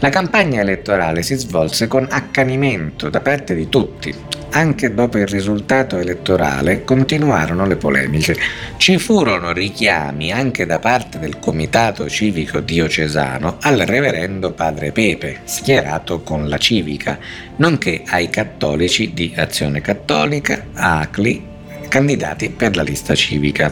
[0.00, 4.14] La campagna elettorale si svolse con accanimento da parte di tutti.
[4.50, 8.36] Anche dopo il risultato elettorale continuarono le polemiche.
[8.76, 16.20] Ci furono richiami anche da parte del Comitato Civico Diocesano al reverendo padre Pepe, schierato
[16.20, 17.18] con la civica,
[17.56, 21.46] nonché ai cattolici di Azione Cattolica, ACLI,
[21.88, 23.70] candidati per la lista civica.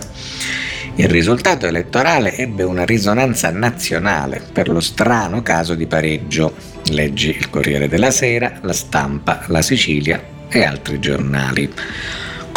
[0.99, 6.57] Il risultato elettorale ebbe una risonanza nazionale per lo strano caso di pareggio.
[6.91, 11.73] Leggi il Corriere della Sera, La Stampa, La Sicilia e altri giornali.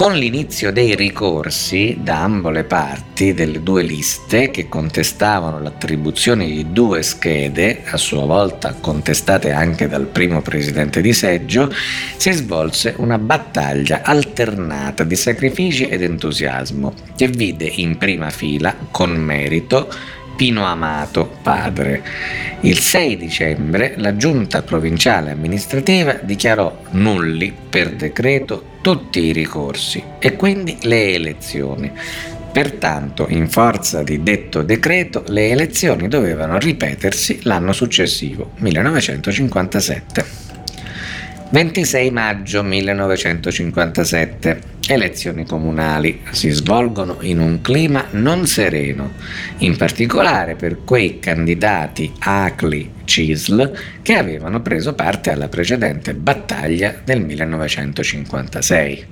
[0.01, 6.71] Con l'inizio dei ricorsi da ambo le parti delle due liste che contestavano l'attribuzione di
[6.71, 11.71] due schede, a sua volta contestate anche dal primo presidente di seggio,
[12.17, 19.11] si svolse una battaglia alternata di sacrifici ed entusiasmo che vide in prima fila, con
[19.11, 19.87] merito,
[20.35, 22.01] Pino Amato, padre.
[22.61, 30.35] Il 6 dicembre la giunta provinciale amministrativa dichiarò nulli per decreto tutti i ricorsi e
[30.35, 31.91] quindi le elezioni.
[32.51, 40.49] Pertanto, in forza di detto decreto, le elezioni dovevano ripetersi l'anno successivo, 1957.
[41.49, 44.61] 26 maggio 1957.
[44.91, 49.13] Elezioni comunali si svolgono in un clima non sereno,
[49.59, 59.05] in particolare per quei candidati ACLI-CISL che avevano preso parte alla precedente battaglia del 1956.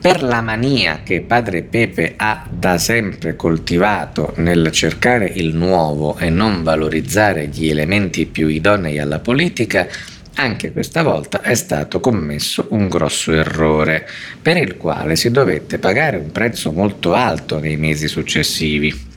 [0.00, 6.30] Per la mania che padre Pepe ha da sempre coltivato nel cercare il nuovo e
[6.30, 9.86] non valorizzare gli elementi più idonei alla politica,
[10.34, 14.06] anche questa volta è stato commesso un grosso errore,
[14.40, 19.12] per il quale si dovette pagare un prezzo molto alto nei mesi successivi.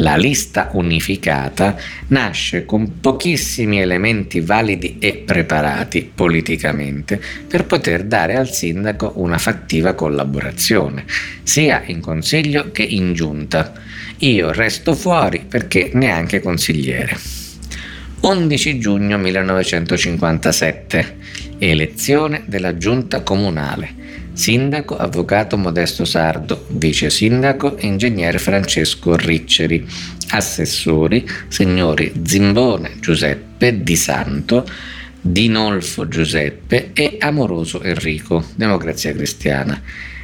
[0.00, 1.76] La lista unificata
[2.08, 9.94] nasce con pochissimi elementi validi e preparati politicamente per poter dare al sindaco una fattiva
[9.94, 11.04] collaborazione,
[11.42, 13.72] sia in consiglio che in giunta.
[14.18, 17.45] Io resto fuori perché neanche consigliere.
[18.26, 21.16] 11 giugno 1957,
[21.58, 23.94] elezione della giunta comunale.
[24.32, 29.86] Sindaco avvocato Modesto Sardo, vice sindaco ingegnere Francesco Ricceri,
[30.30, 34.68] assessori signori Zimbone Giuseppe Di Santo,
[35.20, 39.80] Dinolfo Giuseppe e Amoroso Enrico, Democrazia Cristiana.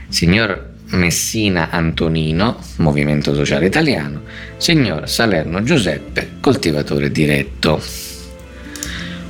[0.09, 4.23] Signor Messina Antonino, Movimento Sociale Italiano,
[4.57, 7.83] signor Salerno Giuseppe, coltivatore diretto.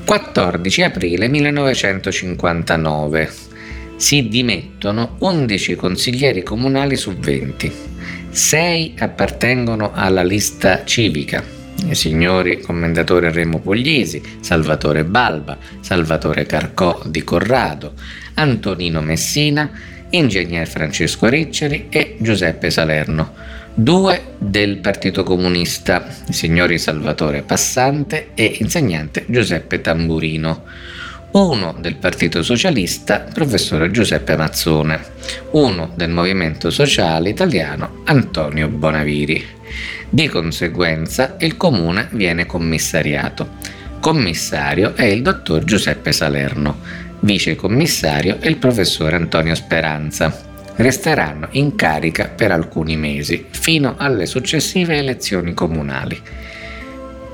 [0.04, 3.30] 14 aprile 1959.
[3.96, 7.72] Si dimettono 11 consiglieri comunali su 20.
[8.30, 11.60] 6 appartengono alla lista civica.
[11.84, 17.94] I signori commendatore Remo Puglisi, Salvatore Balba, Salvatore Carcò di Corrado,
[18.34, 19.70] Antonino Messina
[20.12, 23.32] Ingegner Francesco Ricceri e Giuseppe Salerno,
[23.74, 30.64] due del Partito Comunista, signori Salvatore Passante e insegnante Giuseppe Tamburino,
[31.32, 35.00] uno del Partito Socialista, professore Giuseppe Mazzone,
[35.52, 39.42] uno del Movimento Sociale Italiano, Antonio Bonaviri.
[40.10, 43.60] Di conseguenza il comune viene commissariato.
[43.98, 50.50] Commissario è il dottor Giuseppe Salerno vice commissario e il professore Antonio Speranza.
[50.74, 56.20] Resteranno in carica per alcuni mesi, fino alle successive elezioni comunali.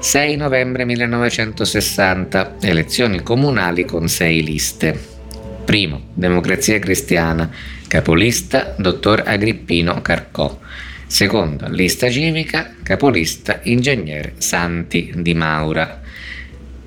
[0.00, 5.16] 6 novembre 1960, elezioni comunali con sei liste.
[5.64, 7.50] Primo, Democrazia Cristiana,
[7.86, 10.58] capolista dottor Agrippino Carcò.
[11.06, 16.00] Seconda, lista civica, capolista ingegnere Santi di Maura.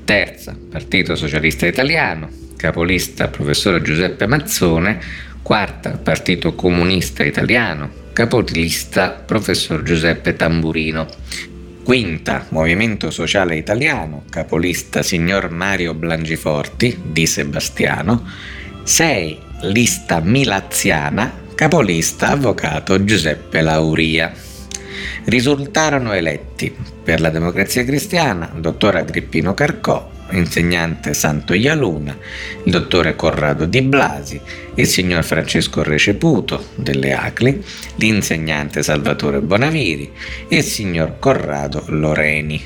[0.05, 2.29] Terza, Partito Socialista Italiano,
[2.61, 4.99] capolista professor Giuseppe Mazzone,
[5.41, 11.07] quarta Partito Comunista Italiano, capolista professor Giuseppe Tamburino.
[11.83, 18.29] Quinta, Movimento Sociale Italiano, capolista signor Mario Blangiforti di Sebastiano.
[18.83, 19.39] 6.
[19.61, 24.31] Lista Milaziana, capolista avvocato Giuseppe Lauria.
[25.25, 26.71] Risultarono eletti
[27.03, 32.17] per la democrazia cristiana dottor Agrippino Carcò, insegnante Santo Ialuna,
[32.63, 34.39] il dottore Corrado Di Blasi,
[34.75, 37.61] il signor Francesco Receputo delle Acli,
[37.95, 40.11] l'insegnante Salvatore Bonaviri
[40.47, 42.61] e il signor Corrado Loreni.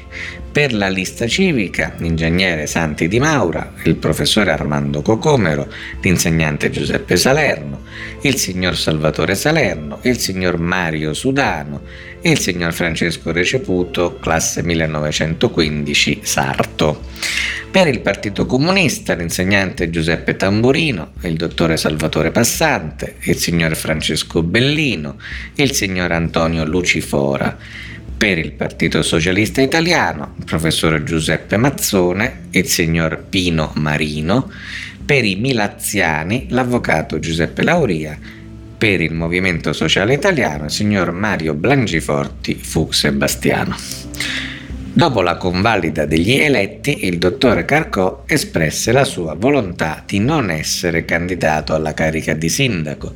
[0.55, 5.67] Per la lista civica, l'ingegnere Santi Di Maura, il professore Armando Cocomero,
[6.01, 7.81] l'insegnante Giuseppe Salerno,
[8.21, 11.81] il signor Salvatore Salerno, il signor Mario Sudano
[12.25, 17.03] il signor Francesco Receputo, classe 1915, Sarto.
[17.69, 25.17] Per il Partito Comunista, l'insegnante Giuseppe Tamburino, il dottore Salvatore Passante, il signor Francesco Bellino
[25.55, 27.55] il signor Antonio Lucifora
[28.17, 34.49] per il Partito Socialista Italiano, il professor Giuseppe Mazzone, il signor Pino Marino,
[35.05, 38.17] per i Milaziani, l'avvocato Giuseppe Lauria,
[38.77, 43.75] per il Movimento Sociale Italiano, il signor Mario Blangiforti fu Sebastiano.
[44.93, 51.03] Dopo la convalida degli eletti, il dottore Carcò espresse la sua volontà di non essere
[51.03, 53.11] candidato alla carica di sindaco,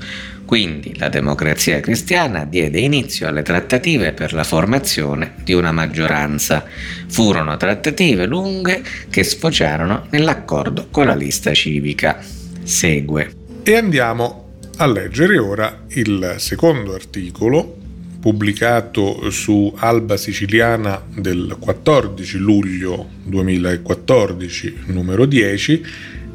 [0.49, 6.65] quindi la democrazia cristiana diede inizio alle trattative per la formazione di una maggioranza.
[7.07, 12.17] Furono trattative lunghe che sfociarono nell'accordo con la lista civica.
[12.63, 13.31] Segue.
[13.61, 14.48] E andiamo
[14.81, 17.75] a leggere ora il secondo articolo
[18.21, 25.85] pubblicato su Alba Siciliana del 14 luglio 2014, numero 10,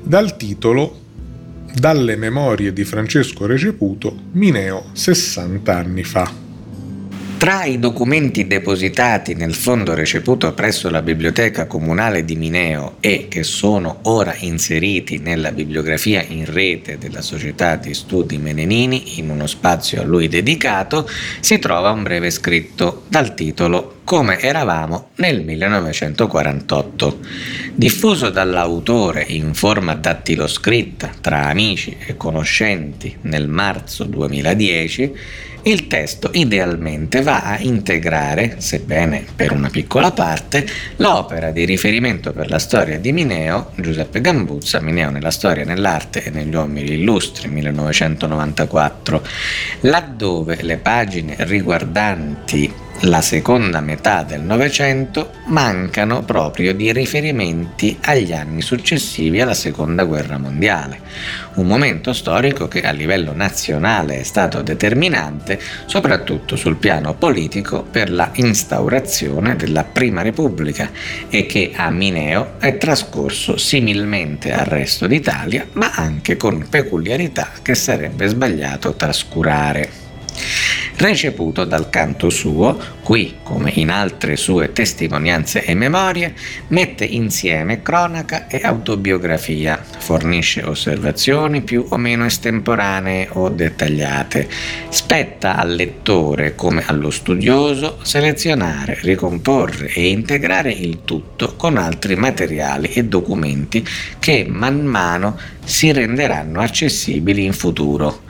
[0.02, 1.00] dal titolo
[1.74, 6.43] dalle memorie di Francesco Receputo, Mineo 60 anni fa.
[7.44, 13.42] Tra i documenti depositati nel fondo receputo presso la Biblioteca Comunale di Mineo e che
[13.42, 20.00] sono ora inseriti nella bibliografia in rete della Società di Studi Menenini in uno spazio
[20.00, 21.06] a lui dedicato,
[21.40, 27.18] si trova un breve scritto dal titolo Come eravamo nel 1948,
[27.74, 37.22] diffuso dall'autore in forma dattiloscritta tra amici e conoscenti nel marzo 2010 il testo idealmente
[37.22, 43.12] va a integrare, sebbene per una piccola parte, l'opera di riferimento per la storia di
[43.12, 49.22] Mineo, Giuseppe Gambuzza, Mineo nella storia, nell'arte e negli uomini illustri, 1994,
[49.80, 58.62] laddove le pagine riguardanti la seconda metà del Novecento mancano proprio di riferimenti agli anni
[58.62, 61.00] successivi alla Seconda Guerra Mondiale,
[61.54, 65.53] un momento storico che a livello nazionale è stato determinante
[65.86, 70.90] soprattutto sul piano politico per la instaurazione della Prima Repubblica
[71.28, 77.74] e che a Mineo è trascorso similmente al resto d'Italia, ma anche con peculiarità che
[77.74, 80.02] sarebbe sbagliato trascurare.
[80.96, 86.34] Receputo dal canto suo, qui come in altre sue testimonianze e memorie,
[86.68, 94.48] mette insieme cronaca e autobiografia, fornisce osservazioni più o meno estemporanee o dettagliate.
[94.88, 102.92] Spetta al lettore come allo studioso selezionare, ricomporre e integrare il tutto con altri materiali
[102.92, 103.84] e documenti
[104.20, 108.22] che man mano si renderanno accessibili in futuro.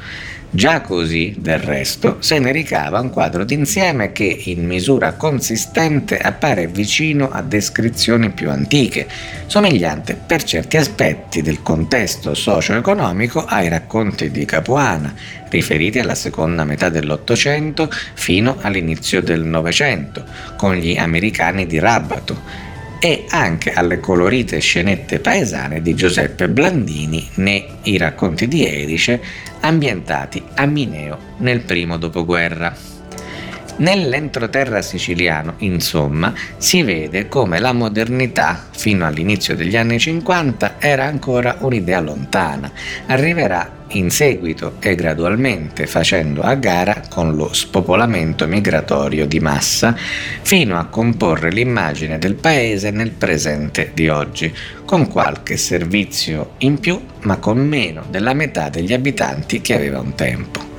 [0.55, 6.69] Già così, del resto, se ne ricava un quadro d'insieme che in misura consistente appare
[6.69, 9.09] vicino a descrizioni più antiche,
[9.47, 15.13] somigliante per certi aspetti del contesto socio-economico ai racconti di Capuana,
[15.49, 20.25] riferiti alla seconda metà dell'Ottocento fino all'inizio del Novecento,
[20.57, 22.74] con gli americani di Rabato,
[23.05, 29.21] e anche alle colorite scenette paesane di Giuseppe Blandini nei I racconti di Erice
[29.61, 32.75] ambientati a Mineo nel primo dopoguerra.
[33.77, 41.57] Nell'entroterra siciliano, insomma, si vede come la modernità, fino all'inizio degli anni 50, era ancora
[41.61, 42.73] un'idea lontana.
[43.09, 50.79] Arriverà in seguito e gradualmente facendo a gara con lo spopolamento migratorio di massa, fino
[50.79, 54.53] a comporre l'immagine del paese nel presente di oggi,
[54.85, 60.15] con qualche servizio in più, ma con meno della metà degli abitanti che aveva un
[60.15, 60.73] tempo.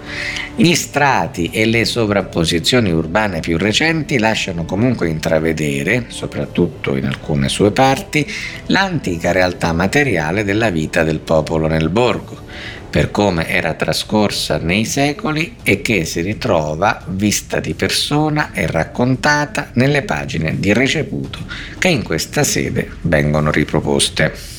[0.58, 7.72] Gli strati e le sovrapposizioni urbane più recenti lasciano comunque intravedere, soprattutto in alcune sue
[7.72, 8.26] parti,
[8.68, 12.44] l'antica realtà materiale della vita del popolo nel borgo,
[12.90, 19.70] per come era trascorsa nei secoli e che si ritrova vista di persona e raccontata
[19.74, 21.40] nelle pagine di Receputo
[21.78, 24.54] che in questa sede vengono riproposte.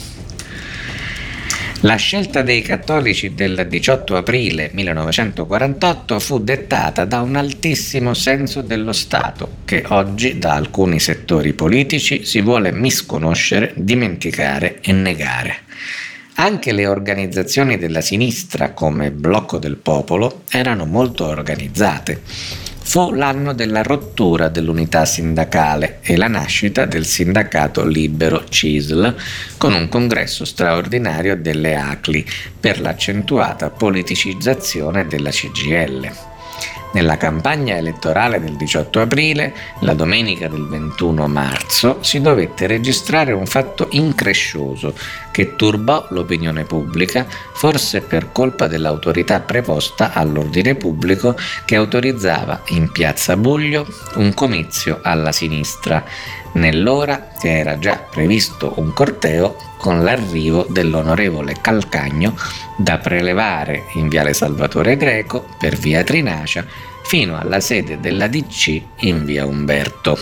[1.81, 8.93] La scelta dei cattolici del 18 aprile 1948 fu dettata da un altissimo senso dello
[8.93, 15.59] Stato che oggi da alcuni settori politici si vuole misconoscere, dimenticare e negare.
[16.39, 22.21] Anche le organizzazioni della sinistra come Blocco del Popolo erano molto organizzate
[22.87, 29.17] fu l'anno della rottura dell'unità sindacale e la nascita del sindacato libero CISL
[29.57, 32.25] con un congresso straordinario delle ACLI
[32.61, 36.36] per l'accentuata politicizzazione della CGL.
[36.97, 43.45] Nella campagna elettorale del 18 aprile, la domenica del 21 marzo, si dovette registrare un
[43.45, 44.95] fatto increscioso
[45.31, 51.37] che turbò l'opinione pubblica, forse per colpa dell'autorità preposta all'ordine pubblico
[51.67, 56.03] che autorizzava in piazza Buglio un comizio alla sinistra,
[56.57, 62.35] nell'ora che era già previsto un corteo con l'arrivo dell'onorevole Calcagno
[62.77, 66.65] da prelevare in viale Salvatore Greco per via Trinacia
[67.05, 70.19] fino alla sede della DC in via Umberto.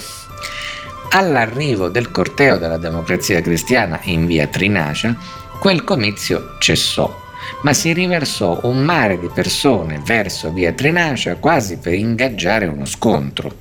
[1.11, 5.17] All'arrivo del corteo della democrazia cristiana in via Trinacia,
[5.59, 7.23] quel comizio cessò
[7.63, 13.55] ma si riversò un mare di persone verso via Trinacia quasi per ingaggiare uno scontro.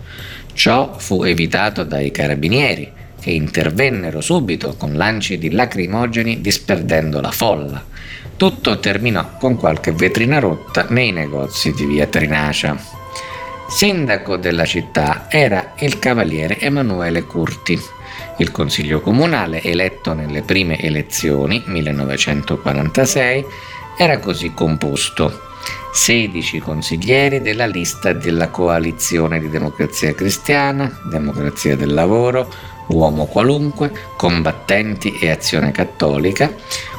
[0.54, 7.84] Ciò fu evitato dai carabinieri, che intervennero subito con lanci di lacrimogeni disperdendo la folla.
[8.36, 12.78] Tutto terminò con qualche vetrina rotta nei negozi di via Trinacia.
[13.70, 17.80] Sindaco della città era il cavaliere Emanuele Curti.
[18.38, 23.46] Il consiglio comunale, eletto nelle prime elezioni 1946,
[23.98, 25.52] era così composto
[25.94, 32.52] 16 consiglieri della lista della coalizione di Democrazia Cristiana, Democrazia del Lavoro,
[32.88, 36.52] Uomo Qualunque, Combattenti e Azione Cattolica,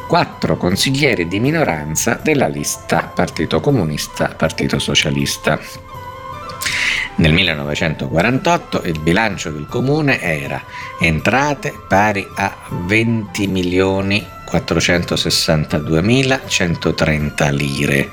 [0.07, 5.59] 4 consiglieri di minoranza della lista Partito Comunista, Partito Socialista.
[7.17, 10.63] Nel 1948 il bilancio del comune era
[11.01, 14.25] entrate pari a 20 milioni
[14.59, 18.09] 462.130 lire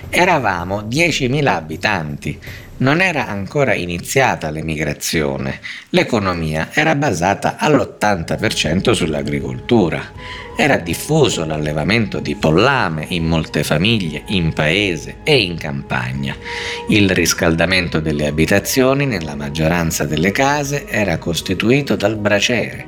[0.08, 2.38] Eravamo 10.000 abitanti,
[2.78, 5.60] non era ancora iniziata l'emigrazione,
[5.90, 10.10] l'economia era basata all'80% sull'agricoltura,
[10.56, 16.36] era diffuso l'allevamento di pollame in molte famiglie, in paese e in campagna.
[16.88, 22.86] Il riscaldamento delle abitazioni nella maggioranza delle case era costituito dal braciere,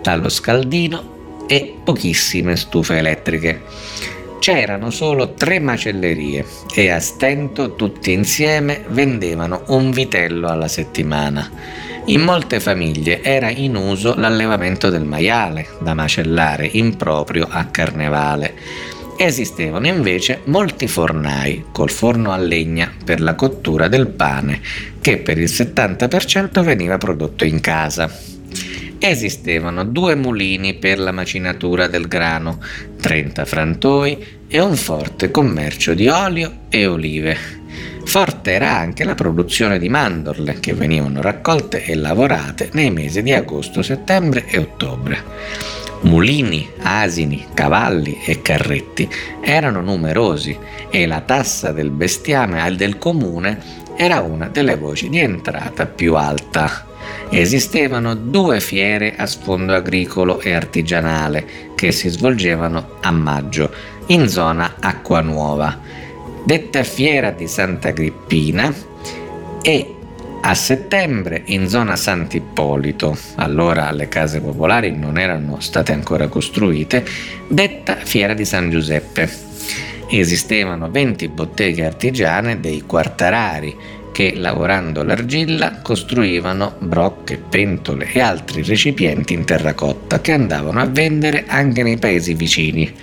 [0.00, 3.60] dallo scaldino e pochissime stufe elettriche
[4.44, 11.50] c'erano solo tre macellerie e a stento tutti insieme vendevano un vitello alla settimana.
[12.08, 18.54] In molte famiglie era in uso l'allevamento del maiale, da macellare in proprio a carnevale.
[19.16, 24.60] Esistevano invece molti fornai col forno a legna per la cottura del pane,
[25.00, 28.14] che per il 70% veniva prodotto in casa.
[28.98, 32.60] Esistevano due mulini per la macinatura del grano,
[33.00, 37.36] 30 frantoi e un forte commercio di olio e olive.
[38.04, 43.32] Forte era anche la produzione di mandorle che venivano raccolte e lavorate nei mesi di
[43.32, 45.22] agosto, settembre e ottobre.
[46.02, 49.08] Mulini, asini, cavalli e carretti
[49.40, 50.56] erano numerosi
[50.90, 53.58] e la tassa del bestiame al del comune
[53.96, 56.92] era una delle voci di entrata più alta.
[57.30, 63.70] Esistevano due fiere a sfondo agricolo e artigianale che si svolgevano a maggio
[64.06, 65.80] in zona Acqua Nuova,
[66.44, 68.72] detta Fiera di Santa Agrippina
[69.62, 69.94] e
[70.46, 77.02] a settembre in zona Sant'Ippolito, allora le case popolari non erano state ancora costruite,
[77.48, 79.26] detta Fiera di San Giuseppe.
[80.06, 83.74] Esistevano 20 botteghe artigiane dei quartarari
[84.14, 91.46] che lavorando l'argilla costruivano brocche, pentole e altri recipienti in terracotta che andavano a vendere
[91.48, 92.94] anche nei paesi vicini.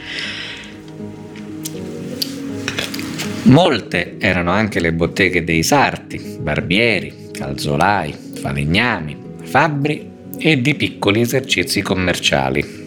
[3.44, 11.82] Molte erano anche le botteghe dei sarti, barbieri, calzolai, falegnami, fabbri e di piccoli esercizi
[11.82, 12.81] commerciali.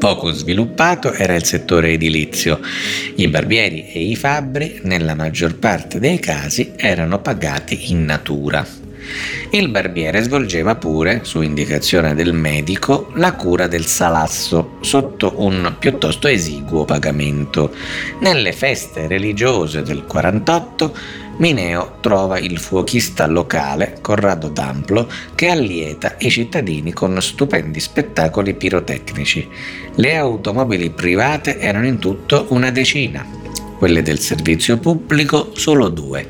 [0.00, 2.58] Poco sviluppato era il settore edilizio.
[3.16, 8.79] I barbieri e i fabbri, nella maggior parte dei casi, erano pagati in natura.
[9.50, 16.28] Il barbiere svolgeva pure, su indicazione del medico, la cura del salasso sotto un piuttosto
[16.28, 17.74] esiguo pagamento.
[18.20, 20.94] Nelle feste religiose del 48
[21.40, 29.48] Mineo trova il fuochista locale, Corrado Damplo, che allieta i cittadini con stupendi spettacoli pirotecnici.
[29.94, 33.26] Le automobili private erano in tutto una decina,
[33.78, 36.28] quelle del servizio pubblico solo due.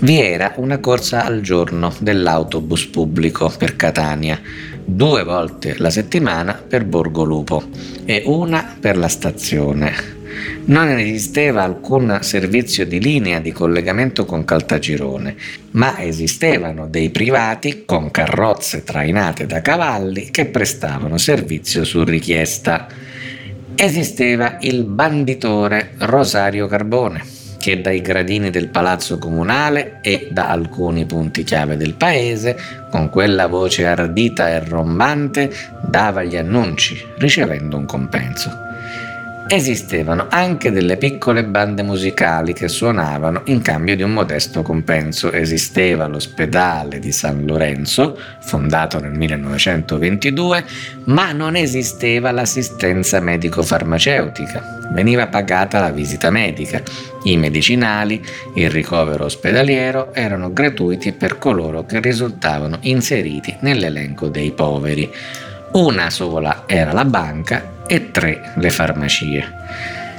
[0.00, 4.40] Vi era una corsa al giorno dell'autobus pubblico per Catania,
[4.82, 7.64] due volte la settimana per Borgolupo
[8.06, 10.18] e una per la stazione
[10.66, 15.34] non esisteva alcun servizio di linea di collegamento con Caltagirone,
[15.72, 22.86] ma esistevano dei privati con carrozze trainate da cavalli che prestavano servizio su richiesta.
[23.74, 31.44] Esisteva il banditore Rosario Carbone, che dai gradini del palazzo comunale e da alcuni punti
[31.44, 32.56] chiave del paese,
[32.90, 35.52] con quella voce ardita e rombante,
[35.82, 38.68] dava gli annunci, ricevendo un compenso
[39.52, 45.32] esistevano anche delle piccole bande musicali che suonavano in cambio di un modesto compenso.
[45.32, 50.64] Esisteva l'ospedale di San Lorenzo, fondato nel 1922,
[51.06, 54.78] ma non esisteva l'assistenza medico-farmaceutica.
[54.92, 56.80] Veniva pagata la visita medica.
[57.24, 58.22] I medicinali,
[58.54, 65.10] il ricovero ospedaliero erano gratuiti per coloro che risultavano inseriti nell'elenco dei poveri.
[65.72, 69.44] Una sola era la banca e tre le farmacie.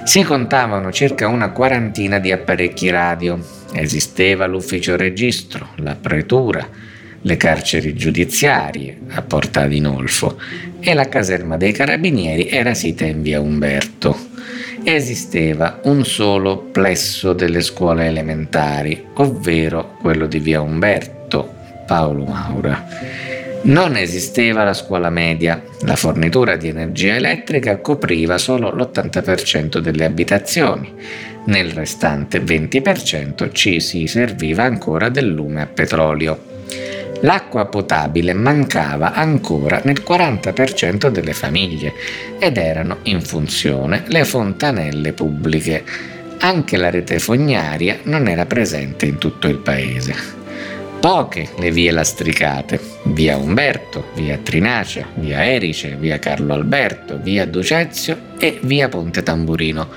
[0.06, 3.38] Si contavano circa una quarantina di apparecchi radio.
[3.74, 6.66] Esisteva l'ufficio registro, la pretura,
[7.20, 10.40] le carceri giudiziarie a Porta di Nolfo
[10.80, 14.30] e la caserma dei carabinieri era sita in via Umberto.
[14.84, 21.54] Esisteva un solo plesso delle scuole elementari, ovvero quello di via Umberto,
[21.86, 23.31] Paolo Maura.
[23.64, 30.92] Non esisteva la scuola media, la fornitura di energia elettrica copriva solo l'80% delle abitazioni,
[31.46, 36.50] nel restante 20% ci si serviva ancora del lume a petrolio.
[37.22, 41.94] L'acqua potabile mancava ancora nel 40% delle famiglie
[42.40, 45.84] ed erano in funzione le fontanelle pubbliche.
[46.40, 50.41] Anche la rete fognaria non era presente in tutto il paese.
[51.02, 58.36] Poche le vie lastricate, via Umberto, via Trinacea, via Erice, via Carlo Alberto, via Ducezio
[58.38, 59.90] e via Ponte Tamburino.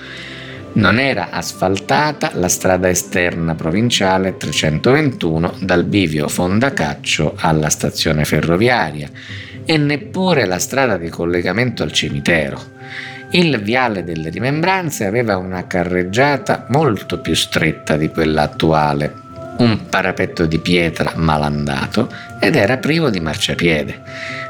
[0.72, 9.10] Non era asfaltata la strada esterna provinciale 321 dal bivio Fondacaccio alla stazione ferroviaria
[9.66, 12.58] e neppure la strada di collegamento al cimitero.
[13.32, 19.23] Il viale delle rimembranze aveva una carreggiata molto più stretta di quella attuale
[19.58, 24.02] un parapetto di pietra malandato ed era privo di marciapiede.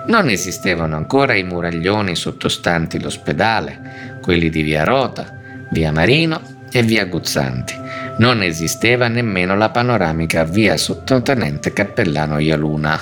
[0.07, 5.33] Non esistevano ancora i muraglioni sottostanti l'ospedale, quelli di via Rota,
[5.71, 6.41] via Marino
[6.71, 7.75] e via Guzzanti.
[8.19, 13.01] Non esisteva nemmeno la panoramica via sottotenente cappellano Ialuna.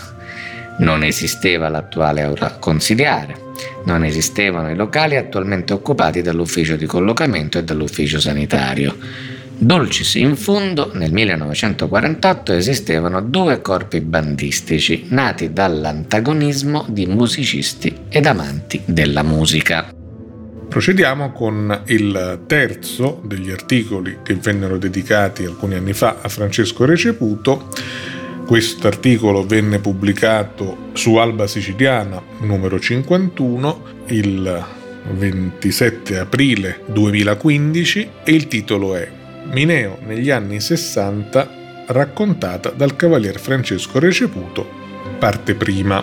[0.78, 3.36] Non esisteva l'attuale aula consiliare.
[3.84, 8.96] Non esistevano i locali attualmente occupati dall'ufficio di collocamento e dall'ufficio sanitario.
[9.62, 18.82] Dulcis in fondo, nel 1948 esistevano due corpi bandistici nati dall'antagonismo di musicisti ed amanti
[18.84, 19.94] della musica.
[20.68, 27.68] Procediamo con il terzo degli articoli che vennero dedicati alcuni anni fa a Francesco Receputo.
[28.44, 34.66] Questo articolo venne pubblicato su Alba Siciliana numero 51 il
[35.12, 39.20] 27 aprile 2015 e il titolo è
[39.50, 44.66] Mineo negli anni 60 raccontata dal cavalier Francesco Receputo,
[45.18, 46.02] parte prima.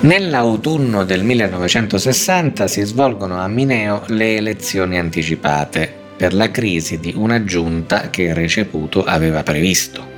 [0.00, 7.42] Nell'autunno del 1960 si svolgono a Mineo le elezioni anticipate per la crisi di una
[7.42, 10.13] giunta che Receputo aveva previsto.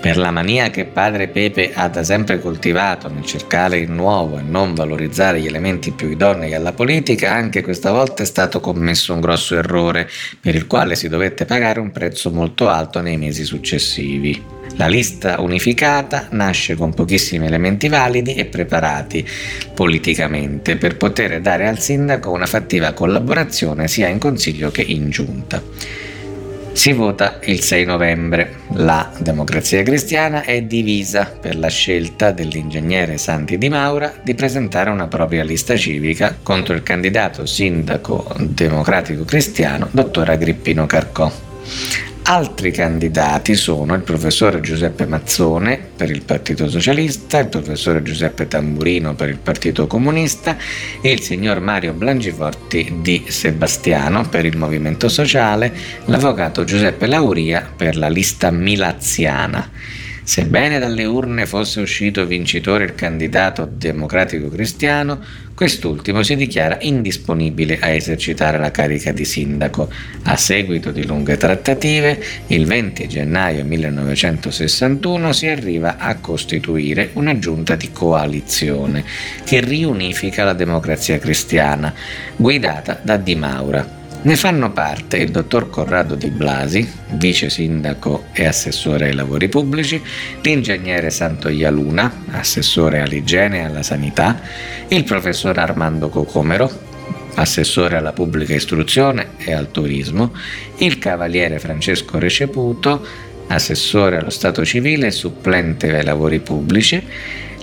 [0.00, 4.42] Per la mania che padre Pepe ha da sempre coltivato nel cercare il nuovo e
[4.42, 9.20] non valorizzare gli elementi più idonei alla politica, anche questa volta è stato commesso un
[9.20, 10.08] grosso errore,
[10.40, 14.42] per il quale si dovette pagare un prezzo molto alto nei mesi successivi.
[14.76, 19.26] La lista unificata nasce con pochissimi elementi validi e preparati
[19.72, 25.62] politicamente per poter dare al sindaco una fattiva collaborazione sia in consiglio che in giunta.
[26.74, 28.56] Si vota il 6 novembre.
[28.72, 35.06] La democrazia cristiana è divisa per la scelta dell'ingegnere Santi Di Maura di presentare una
[35.06, 41.32] propria lista civica contro il candidato sindaco democratico cristiano, dottor Agrippino Carcò.
[42.26, 49.14] Altri candidati sono il professore Giuseppe Mazzone per il Partito Socialista, il professore Giuseppe Tamburino
[49.14, 50.56] per il Partito Comunista
[51.02, 55.70] e il signor Mario Blangiforti di Sebastiano per il Movimento Sociale,
[56.06, 59.70] l'avvocato Giuseppe Lauria per la lista milaziana.
[60.26, 65.20] Sebbene dalle urne fosse uscito vincitore il candidato democratico cristiano,
[65.54, 69.92] quest'ultimo si dichiara indisponibile a esercitare la carica di sindaco.
[70.22, 77.76] A seguito di lunghe trattative, il 20 gennaio 1961 si arriva a costituire una giunta
[77.76, 79.04] di coalizione
[79.44, 81.92] che riunifica la democrazia cristiana,
[82.34, 83.93] guidata da Di Maura.
[84.24, 90.02] Ne fanno parte il dottor Corrado Di Blasi, vice sindaco e assessore ai lavori pubblici,
[90.40, 94.40] l'ingegnere Santo Ialuna, assessore all'igiene e alla sanità,
[94.88, 96.70] il professor Armando Cocomero,
[97.34, 100.32] assessore alla pubblica istruzione e al turismo,
[100.78, 103.06] il cavaliere Francesco Receputo,
[103.48, 107.06] assessore allo Stato civile e supplente ai lavori pubblici,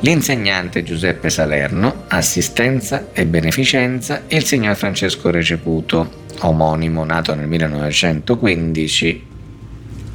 [0.02, 9.26] l'insegnante Giuseppe Salerno, assistenza e beneficenza e il signor Francesco Receputo, omonimo nato nel 1915,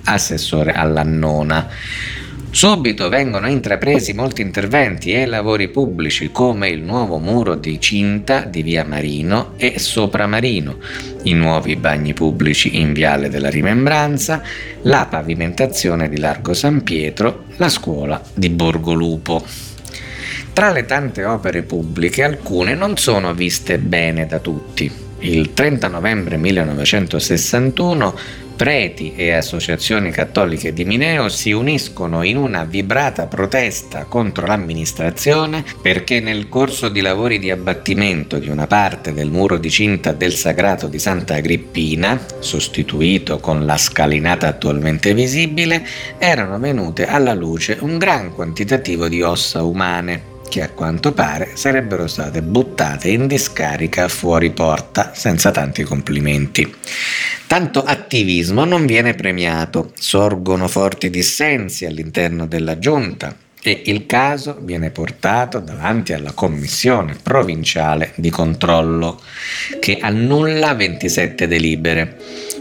[0.05, 1.69] assessore alla nona.
[2.57, 8.63] Subito vengono intrapresi molti interventi e lavori pubblici come il nuovo muro di cinta di
[8.63, 10.79] via Marino e Sopramarino,
[11.25, 14.43] i nuovi bagni pubblici in viale della Rimembranza,
[14.83, 19.45] la pavimentazione di Largo San Pietro, la scuola di Borgolupo.
[20.55, 26.37] Tra le tante opere pubbliche alcune non sono viste bene da tutti il 30 novembre
[26.37, 35.63] 1961 preti e associazioni cattoliche di Mineo si uniscono in una vibrata protesta contro l'amministrazione
[35.83, 40.33] perché nel corso di lavori di abbattimento di una parte del muro di cinta del
[40.33, 45.87] Sagrato di Santa Agrippina, sostituito con la scalinata attualmente visibile,
[46.19, 52.07] erano venute alla luce un gran quantitativo di ossa umane che a quanto pare sarebbero
[52.07, 56.75] state buttate in discarica fuori porta senza tanti complimenti.
[57.47, 64.91] Tanto attivismo non viene premiato, sorgono forti dissensi all'interno della giunta e il caso viene
[64.91, 69.21] portato davanti alla commissione provinciale di controllo
[69.81, 72.17] che annulla 27 delibere.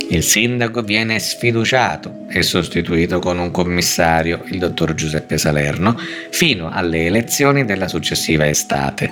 [0.10, 5.97] Il sindaco viene sfiduciato e sostituito con un commissario, il dottor Giuseppe Salerno,
[6.30, 9.12] fino alle elezioni della successiva estate.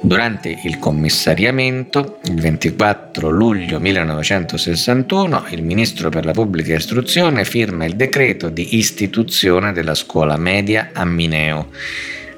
[0.00, 7.96] Durante il commissariamento, il 24 luglio 1961, il ministro per la pubblica istruzione firma il
[7.96, 11.70] decreto di istituzione della scuola media a Mineo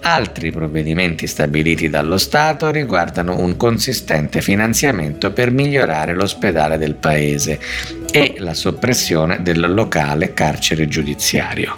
[0.01, 7.59] Altri provvedimenti stabiliti dallo Stato riguardano un consistente finanziamento per migliorare l'ospedale del paese
[8.11, 11.77] e la soppressione del locale carcere giudiziario.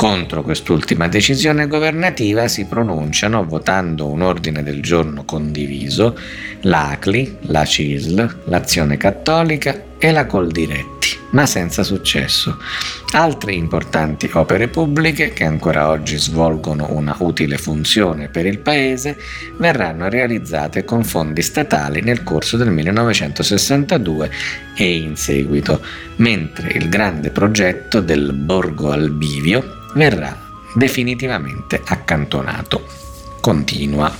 [0.00, 6.18] Contro quest'ultima decisione governativa si pronunciano, votando un ordine del giorno condiviso,
[6.62, 12.58] l'ACLI, la CISL, l'Azione Cattolica e la Coldiretti, ma senza successo.
[13.12, 19.18] Altre importanti opere pubbliche che ancora oggi svolgono una utile funzione per il Paese
[19.56, 24.30] verranno realizzate con fondi statali nel corso del 1962
[24.76, 25.80] e in seguito,
[26.16, 30.36] mentre il grande progetto del Borgo Albivio verrà
[30.74, 32.86] definitivamente accantonato.
[33.40, 34.12] Continua.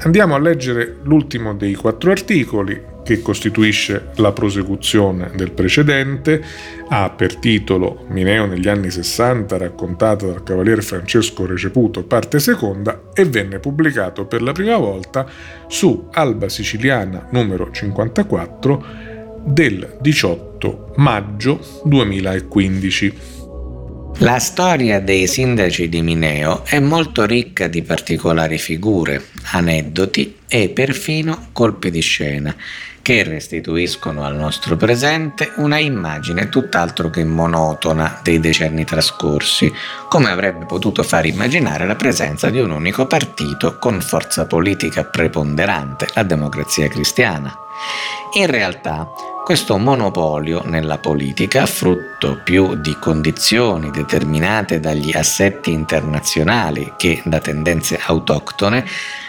[0.00, 6.42] Andiamo a leggere l'ultimo dei quattro articoli che costituisce la prosecuzione del precedente,
[6.88, 13.24] ha per titolo Mineo negli anni 60 raccontata dal cavaliere Francesco Receputo, parte seconda, e
[13.26, 15.26] venne pubblicato per la prima volta
[15.68, 18.84] su Alba Siciliana numero 54
[19.44, 23.42] del 18 maggio 2015.
[24.18, 31.48] La storia dei sindaci di Mineo è molto ricca di particolari figure, aneddoti e perfino
[31.52, 32.54] colpi di scena
[33.04, 39.70] che restituiscono al nostro presente una immagine tutt'altro che monotona dei decenni trascorsi,
[40.08, 46.08] come avrebbe potuto far immaginare la presenza di un unico partito con forza politica preponderante,
[46.14, 47.54] la democrazia cristiana.
[48.38, 49.06] In realtà,
[49.44, 58.00] questo monopolio nella politica, frutto più di condizioni determinate dagli assetti internazionali che da tendenze
[58.02, 58.86] autoctone,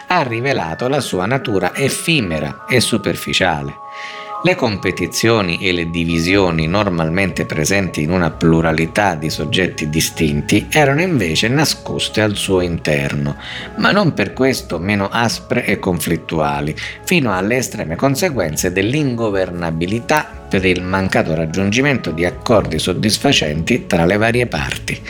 [0.08, 3.84] ha rivelato la sua natura effimera e superficiale.
[4.46, 11.48] Le competizioni e le divisioni normalmente presenti in una pluralità di soggetti distinti erano invece
[11.48, 13.38] nascoste al suo interno,
[13.78, 16.76] ma non per questo meno aspre e conflittuali,
[17.06, 24.46] fino alle estreme conseguenze dell'ingovernabilità per il mancato raggiungimento di accordi soddisfacenti tra le varie
[24.46, 25.02] parti.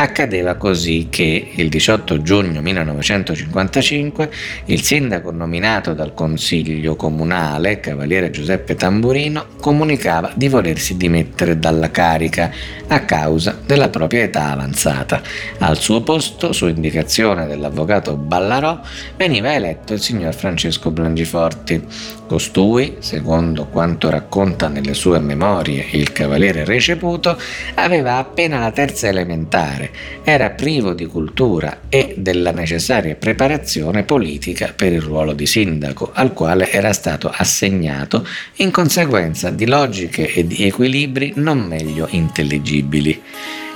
[0.00, 4.30] Accadeva così che il 18 giugno 1955
[4.64, 12.50] il sindaco nominato dal Consiglio Comunale, Cavaliere Giuseppe Tamburino, comunicava di volersi dimettere dalla carica
[12.86, 15.20] a causa della propria età avanzata.
[15.58, 18.80] Al suo posto, su indicazione dell'avvocato Ballarò,
[19.18, 21.84] veniva eletto il signor Francesco Blangiforti.
[22.30, 27.36] Costui, secondo quanto racconta nelle sue memorie il Cavaliere Receputo,
[27.74, 29.90] aveva appena la terza elementare
[30.22, 36.32] era privo di cultura e della necessaria preparazione politica per il ruolo di sindaco, al
[36.32, 38.24] quale era stato assegnato
[38.58, 43.20] in conseguenza di logiche e di equilibri non meglio intelligibili.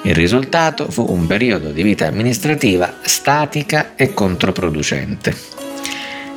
[0.03, 5.64] Il risultato fu un periodo di vita amministrativa statica e controproducente.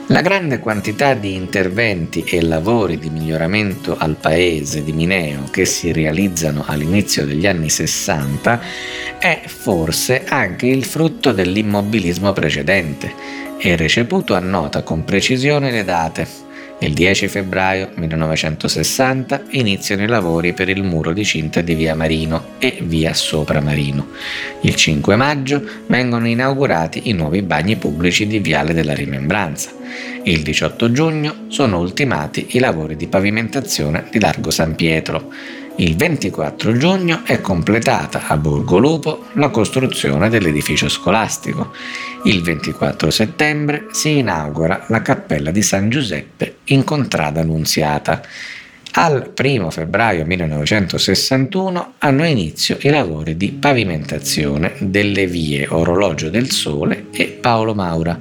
[0.10, 5.92] La grande quantità di interventi e lavori di miglioramento al paese di Mineo che si
[5.92, 8.62] realizzano all'inizio degli anni 60
[9.20, 13.14] è forse anche il frutto dell'immobilismo precedente
[13.58, 16.47] e receputo annota con precisione le date
[16.80, 22.50] il 10 febbraio 1960 iniziano i lavori per il muro di cinta di via Marino
[22.60, 24.10] e via Sopra Marino.
[24.62, 29.72] Il 5 maggio vengono inaugurati i nuovi bagni pubblici di Viale della Rimembranza.
[30.22, 35.32] Il 18 giugno sono ultimati i lavori di pavimentazione di Largo San Pietro.
[35.80, 41.72] Il 24 giugno è completata a Borgo Lupo la costruzione dell'edificio scolastico.
[42.24, 48.24] Il 24 settembre si inaugura la cappella di San Giuseppe in Contrada Nunziata.
[48.94, 57.06] Al 1 febbraio 1961 hanno inizio i lavori di pavimentazione delle vie Orologio del Sole
[57.12, 58.18] e Paolo Maura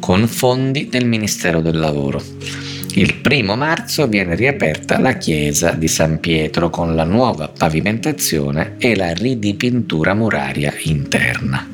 [0.00, 2.73] con fondi del Ministero del Lavoro.
[2.96, 8.94] Il primo marzo viene riaperta la chiesa di San Pietro con la nuova pavimentazione e
[8.94, 11.68] la ridipintura muraria interna.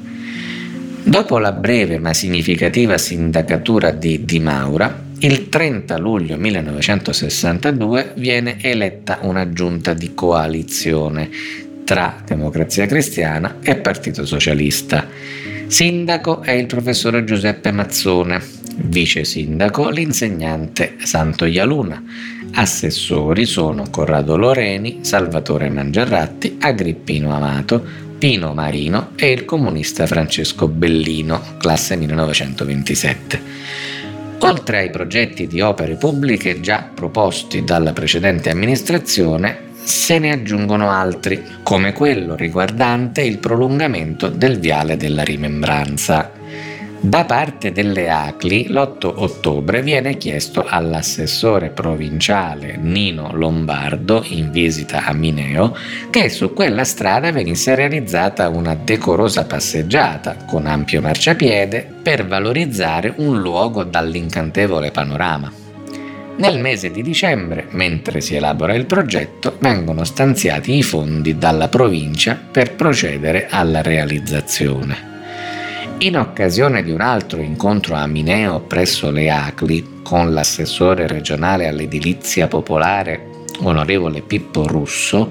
[1.03, 9.19] Dopo la breve ma significativa sindacatura di Di Maura, il 30 luglio 1962 viene eletta
[9.21, 11.29] una giunta di coalizione
[11.85, 15.07] tra Democrazia Cristiana e Partito Socialista.
[15.67, 18.41] Sindaco è il professore Giuseppe Mazzone,
[18.77, 22.03] vice sindaco l'insegnante Santo Ialuna.
[22.53, 27.83] Assessori sono Corrado Loreni, Salvatore Mangiarratti, Agrippino Amato,
[28.19, 33.43] Pino Marino e il comunista Francesco Bellino, classe 1927.
[34.41, 41.43] Oltre ai progetti di opere pubbliche già proposti dalla precedente amministrazione, se ne aggiungono altri,
[41.63, 46.40] come quello riguardante il prolungamento del viale della rimembranza.
[47.03, 55.15] Da parte delle ACLI l'8 ottobre viene chiesto all'assessore provinciale Nino Lombardo in visita a
[55.15, 55.75] Mineo
[56.11, 63.41] che su quella strada venisse realizzata una decorosa passeggiata con ampio marciapiede per valorizzare un
[63.41, 65.51] luogo dall'incantevole panorama.
[66.37, 72.39] Nel mese di dicembre, mentre si elabora il progetto, vengono stanziati i fondi dalla provincia
[72.51, 75.20] per procedere alla realizzazione.
[76.03, 82.49] In occasione di un altro incontro a Mineo presso le ACLI con l'assessore regionale all'edilizia
[82.49, 83.29] popolare
[83.59, 85.31] onorevole Pippo Russo,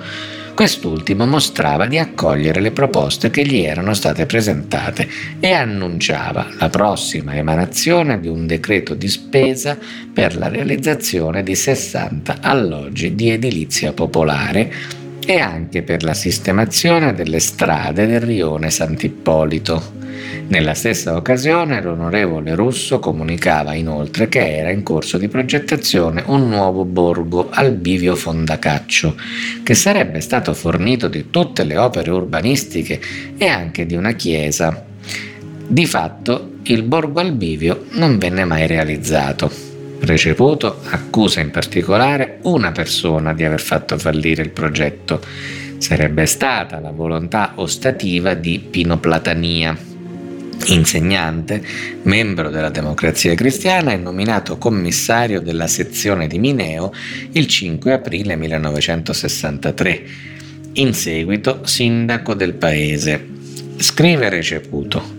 [0.54, 5.10] quest'ultimo mostrava di accogliere le proposte che gli erano state presentate
[5.40, 9.76] e annunciava la prossima emanazione di un decreto di spesa
[10.14, 14.72] per la realizzazione di 60 alloggi di edilizia popolare
[15.26, 19.99] e anche per la sistemazione delle strade del rione Sant'Ippolito.
[20.48, 26.86] Nella stessa occasione l'onorevole Russo comunicava inoltre che era in corso di progettazione un nuovo
[26.86, 29.16] borgo al bivio Fondacaccio,
[29.62, 33.00] che sarebbe stato fornito di tutte le opere urbanistiche
[33.38, 34.86] e anche di una chiesa.
[35.68, 39.52] Di fatto il borgo al bivio non venne mai realizzato.
[40.00, 45.22] Receputo accusa in particolare una persona di aver fatto fallire il progetto.
[45.78, 49.78] Sarebbe stata la volontà ostativa di Pino Platania,
[50.68, 51.62] insegnante,
[52.04, 56.94] membro della Democrazia Cristiana e nominato commissario della sezione di Mineo
[57.32, 60.04] il 5 aprile 1963.
[60.74, 63.28] In seguito sindaco del paese.
[63.78, 65.18] Scrive Receputo.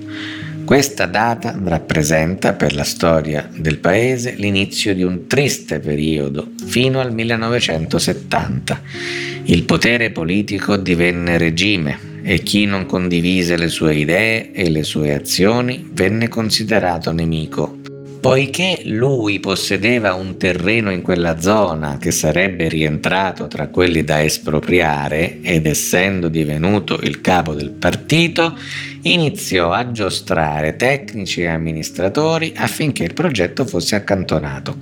[0.64, 7.12] Questa data rappresenta per la storia del paese l'inizio di un triste periodo fino al
[7.12, 8.80] 1970.
[9.44, 15.14] Il potere politico divenne regime e chi non condivise le sue idee e le sue
[15.14, 17.78] azioni venne considerato nemico
[18.20, 25.40] Poiché lui possedeva un terreno in quella zona che sarebbe rientrato tra quelli da espropriare
[25.40, 28.58] ed essendo divenuto il capo del partito,
[29.02, 34.76] iniziò a giostrare tecnici e amministratori affinché il progetto fosse accantonato.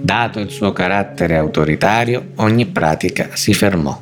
[0.00, 4.00] Dato il suo carattere autoritario, ogni pratica si fermò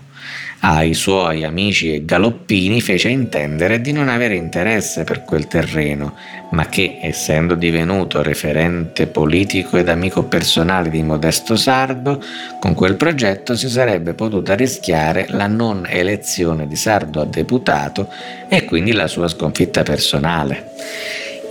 [0.60, 6.14] ai suoi amici e galoppini fece intendere di non avere interesse per quel terreno,
[6.50, 12.22] ma che, essendo divenuto referente politico ed amico personale di Modesto Sardo,
[12.60, 18.08] con quel progetto si sarebbe potuta rischiare la non elezione di Sardo a deputato
[18.48, 20.72] e quindi la sua sconfitta personale.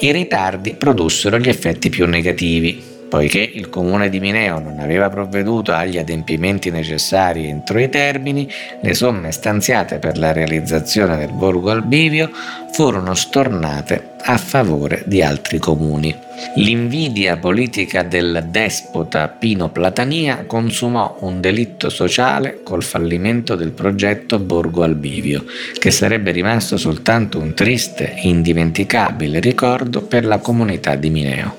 [0.01, 5.73] I ritardi produssero gli effetti più negativi, Poiché il comune di Mineo non aveva provveduto
[5.73, 8.47] agli adempimenti necessari entro i termini,
[8.81, 12.29] le somme stanziate per la realizzazione del borgo al bivio
[12.71, 16.15] furono stornate a favore di altri comuni.
[16.55, 24.83] L'invidia politica del despota Pino Platania consumò un delitto sociale col fallimento del progetto Borgo
[24.83, 25.45] al Bivio,
[25.79, 31.58] che sarebbe rimasto soltanto un triste e indimenticabile ricordo per la comunità di Mineo.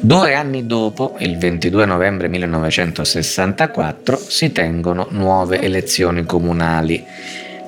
[0.00, 7.04] Due anni dopo, il 22 novembre 1964, si tengono nuove elezioni comunali.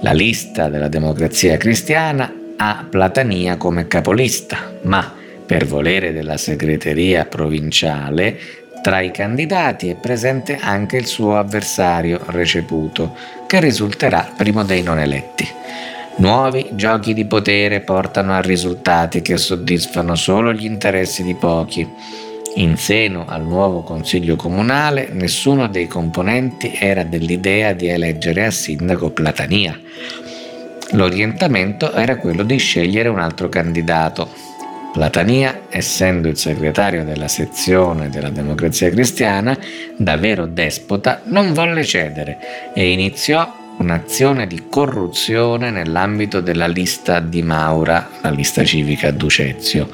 [0.01, 5.15] La lista della democrazia cristiana ha Platania come capolista, ma
[5.47, 8.39] per volere della segreteria provinciale
[8.83, 13.17] tra i candidati è presente anche il suo avversario Receputo,
[13.47, 15.47] che risulterà primo dei non eletti.
[16.19, 21.89] Nuovi giochi di potere portano a risultati che soddisfano solo gli interessi di pochi.
[22.57, 29.11] In seno al nuovo Consiglio Comunale nessuno dei componenti era dell'idea di eleggere a sindaco
[29.11, 29.79] Platania.
[30.93, 34.29] L'orientamento era quello di scegliere un altro candidato.
[34.93, 39.57] Platania, essendo il segretario della sezione della Democrazia Cristiana,
[39.97, 47.43] da vero despota, non volle cedere e iniziò un'azione di corruzione nell'ambito della lista di
[47.43, 49.89] Maura, la lista civica Ducezio.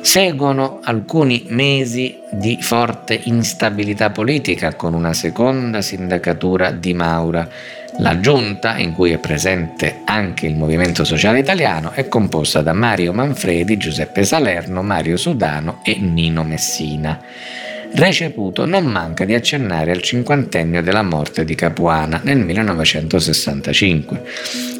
[0.00, 7.48] Seguono alcuni mesi di forte instabilità politica con una seconda sindacatura di Maura.
[7.98, 13.12] La giunta, in cui è presente anche il Movimento Sociale Italiano, è composta da Mario
[13.12, 17.20] Manfredi, Giuseppe Salerno, Mario Sudano e Nino Messina.
[17.94, 24.22] Receputo non manca di accennare al cinquantennio della morte di Capuana nel 1965.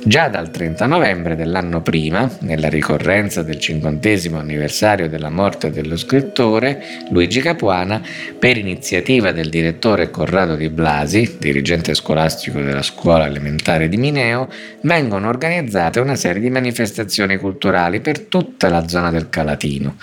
[0.05, 6.83] Già dal 30 novembre dell'anno prima, nella ricorrenza del cinquantesimo anniversario della morte dello scrittore,
[7.11, 8.01] Luigi Capuana,
[8.39, 14.49] per iniziativa del direttore Corrado Di Blasi, dirigente scolastico della scuola elementare di Mineo,
[14.81, 19.97] vengono organizzate una serie di manifestazioni culturali per tutta la zona del Calatino.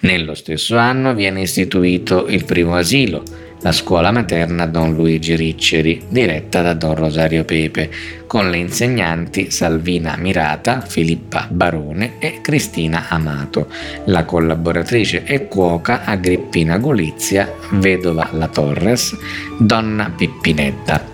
[0.00, 3.22] Nello stesso anno viene istituito il primo asilo,
[3.60, 7.90] la scuola materna Don Luigi Ricceri, diretta da Don Rosario Pepe,
[8.26, 13.68] con le insegnanti Salvina Mirata, Filippa Barone e Cristina Amato,
[14.04, 19.16] la collaboratrice e cuoca Agrippina Gulizia, vedova La Torres,
[19.58, 21.04] donna Pippinetta.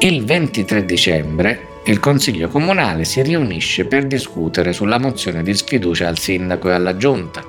[0.00, 6.18] Il 23 dicembre il Consiglio Comunale si riunisce per discutere sulla mozione di sfiducia al
[6.18, 7.42] sindaco e alla giunta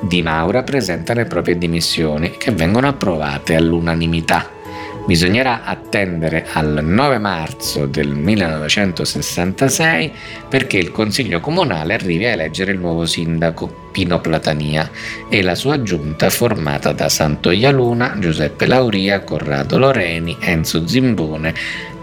[0.00, 4.58] di Maura presenta le proprie dimissioni che vengono approvate all'unanimità.
[5.06, 10.12] Bisognerà attendere al 9 marzo del 1966
[10.48, 14.88] perché il Consiglio Comunale arrivi a eleggere il nuovo sindaco Pino Platania
[15.28, 21.54] e la sua giunta formata da Santoia Luna, Giuseppe Lauria, Corrado Loreni, Enzo Zimbone,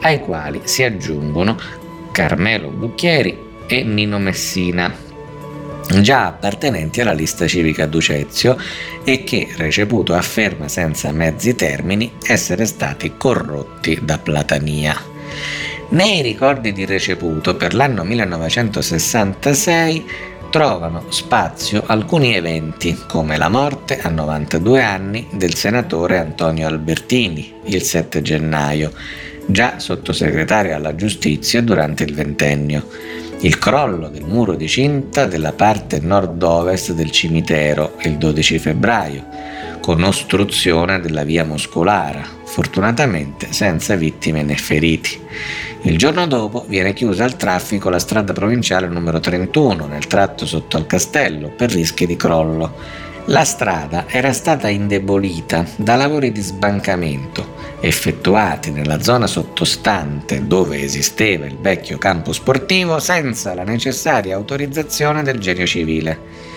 [0.01, 1.57] ai quali si aggiungono
[2.11, 5.05] Carmelo Bucchieri e Nino Messina
[6.01, 8.57] già appartenenti alla lista civica Ducezio
[9.03, 14.95] e che Receputo afferma senza mezzi termini essere stati corrotti da Platania.
[15.89, 20.05] Nei ricordi di Receputo per l'anno 1966
[20.49, 27.81] trovano spazio alcuni eventi come la morte a 92 anni del senatore Antonio Albertini il
[27.81, 28.91] 7 gennaio,
[29.45, 32.85] già sottosegretario alla giustizia durante il ventennio
[33.41, 39.25] il crollo del muro di cinta della parte nord-ovest del cimitero il 12 febbraio,
[39.79, 45.21] con ostruzione della via muscolara, fortunatamente senza vittime né feriti.
[45.83, 50.75] Il giorno dopo viene chiusa al traffico la strada provinciale numero 31 nel tratto sotto
[50.75, 52.73] al castello per rischi di crollo.
[53.25, 61.45] La strada era stata indebolita da lavori di sbancamento effettuati nella zona sottostante dove esisteva
[61.45, 66.55] il vecchio campo sportivo senza la necessaria autorizzazione del genio civile.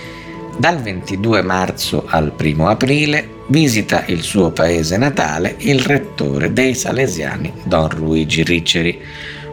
[0.56, 7.52] Dal 22 marzo al 1 aprile visita il suo paese natale il rettore dei Salesiani
[7.64, 9.00] Don Luigi Ricceri.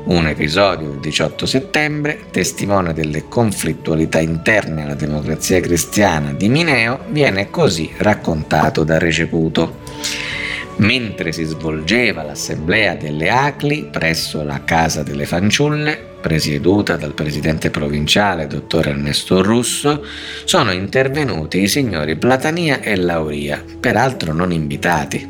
[0.06, 7.50] Un episodio del 18 settembre, testimone delle conflittualità interne alla democrazia cristiana di Mineo, viene
[7.50, 9.80] così raccontato da Receputo.
[10.78, 18.46] Mentre si svolgeva l'assemblea delle ACLI presso la Casa delle Fanciulle, presieduta dal presidente provinciale
[18.46, 20.06] dottor Ernesto Russo,
[20.44, 25.28] sono intervenuti i signori Platania e Lauria, peraltro non invitati.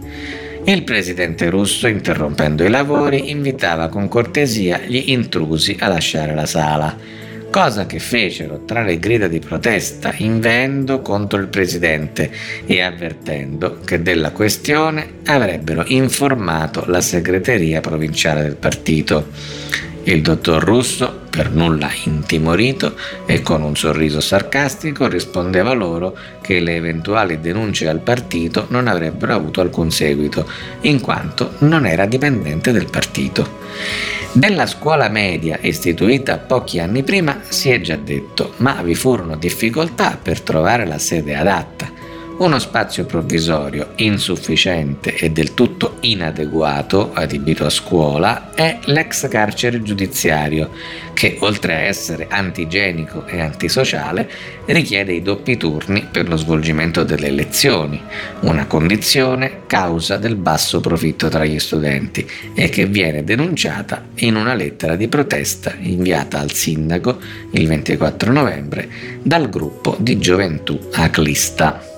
[0.66, 6.94] Il presidente russo, interrompendo i lavori, invitava con cortesia gli intrusi a lasciare la sala
[7.50, 12.30] cosa che fecero tra le grida di protesta inveendo contro il presidente
[12.66, 19.28] e avvertendo che della questione avrebbero informato la segreteria provinciale del partito.
[20.04, 22.96] Il dottor Russo, per nulla intimorito
[23.26, 29.34] e con un sorriso sarcastico, rispondeva loro che le eventuali denunce al partito non avrebbero
[29.34, 30.50] avuto alcun seguito,
[30.82, 33.66] in quanto non era dipendente del partito.
[34.38, 40.20] Della scuola media istituita pochi anni prima si è già detto, ma vi furono difficoltà
[40.22, 41.97] per trovare la sede adatta.
[42.40, 50.70] Uno spazio provvisorio insufficiente e del tutto inadeguato adibito a scuola è l'ex carcere giudiziario
[51.14, 54.30] che oltre a essere antigenico e antisociale
[54.68, 58.00] richiede i doppi turni per lo svolgimento delle lezioni,
[58.42, 64.54] una condizione causa del basso profitto tra gli studenti e che viene denunciata in una
[64.54, 67.18] lettera di protesta inviata al sindaco
[67.54, 68.88] il 24 novembre
[69.24, 71.97] dal gruppo di gioventù Aclista.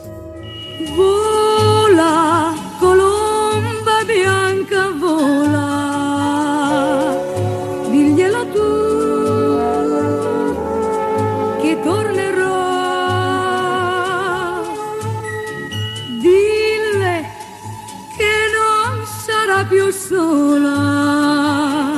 [19.99, 21.91] Sola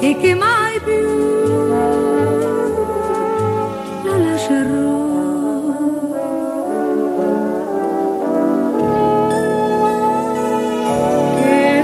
[0.00, 1.66] e che mai più
[4.04, 4.96] la lascerò.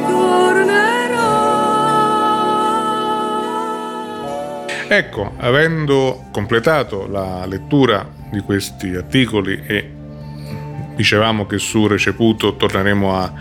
[0.09, 1.33] tornerò.
[4.89, 9.94] Ecco, avendo completato la lettura di questi articoli e
[10.95, 13.33] dicevamo che su Receputo torneremo a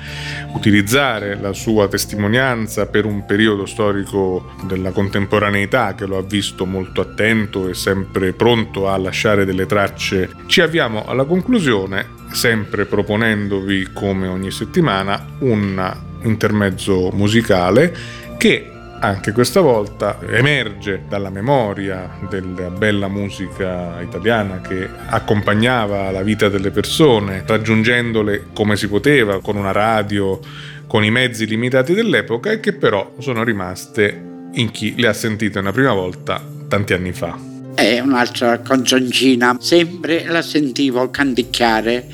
[0.54, 7.02] utilizzare la sua testimonianza per un periodo storico della contemporaneità che lo ha visto molto
[7.02, 14.28] attento e sempre pronto a lasciare delle tracce, ci avviamo alla conclusione, sempre proponendovi come
[14.28, 17.96] ogni settimana un intermezzo musicale
[18.38, 18.73] che
[19.04, 26.72] anche questa volta emerge dalla memoria della bella musica italiana che accompagnava la vita delle
[26.72, 30.40] persone, raggiungendole come si poteva, con una radio,
[30.88, 35.60] con i mezzi limitati dell'epoca e che però sono rimaste in chi le ha sentite
[35.60, 37.38] una prima volta tanti anni fa.
[37.76, 42.08] È un'altra canzoncina, sempre la sentivo canticchiare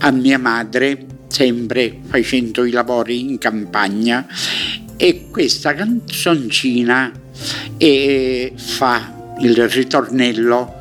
[0.00, 4.26] a mia madre, sempre facendo i lavori in campagna
[5.04, 7.12] e questa canzoncina
[7.76, 10.72] eh, fa il ritornello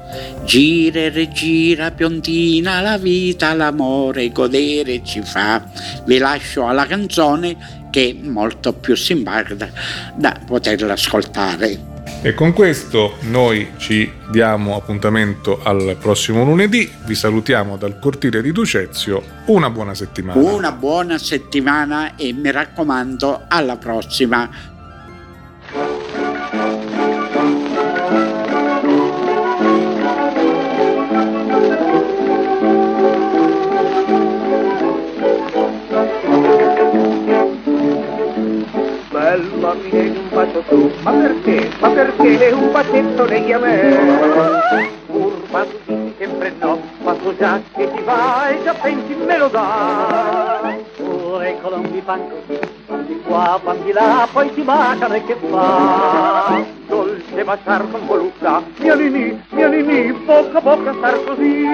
[0.45, 5.69] Gira e rigira piantina la vita, l'amore, godere ci fa.
[6.05, 9.69] Vi lascio alla canzone che è molto più simpatica
[10.15, 11.91] da poterla ascoltare.
[12.23, 18.51] E con questo noi ci diamo appuntamento al prossimo lunedì, vi salutiamo dal cortile di
[18.51, 20.41] Ducezio, una buona settimana.
[20.41, 24.49] Una buona settimana e mi raccomando alla prossima.
[40.53, 41.69] Bacio tu, ma perché?
[41.79, 44.91] Ma perché lei a me?
[45.07, 46.79] Urma tu dici sempre no,
[47.21, 50.75] so già che ti vai, già pensi me lo dà.
[51.01, 56.63] Ora colombi fan così, bambi qua, bambi là, poi si baciano e che fa?
[56.87, 61.65] Dolce baciar con voluttà, mia Nini, mia Nini, bocca a bocca star così.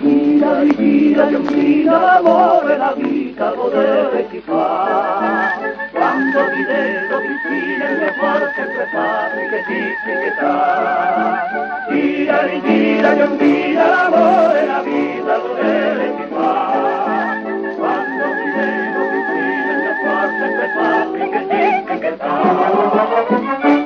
[0.00, 4.26] Gira, rigira, giochina, l'amore, la vita, godere
[6.32, 11.48] lindo video vicino il mio cuore sempre padre che dice che sta
[11.90, 17.36] gira rigira non gira l'amore la vita lo deve ti fa
[17.76, 23.81] quando ti vedo vicino il mio cuore padre che dice che sta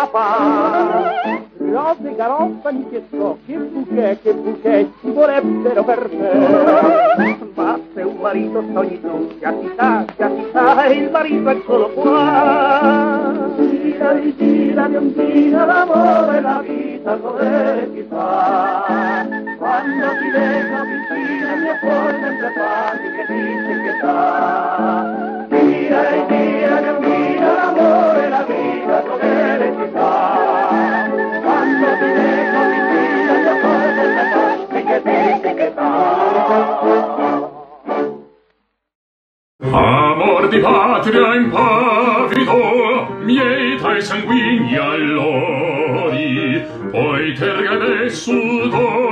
[0.00, 1.48] papà.
[1.58, 7.36] Rose garottani che so, che bouquet, che bouquet ci vorrebbero per te.
[7.54, 11.48] Ma se un marito sogni tu, già si sa, già si sa, e il marito
[11.50, 13.50] è solo qua.
[13.56, 19.28] Gira, rigira, riondina, l'amore, la vita, dove si fa.
[19.58, 24.59] Quando ti vedo vicino, il mio cuore sempre fa, che dice che sa.
[48.72, 49.09] E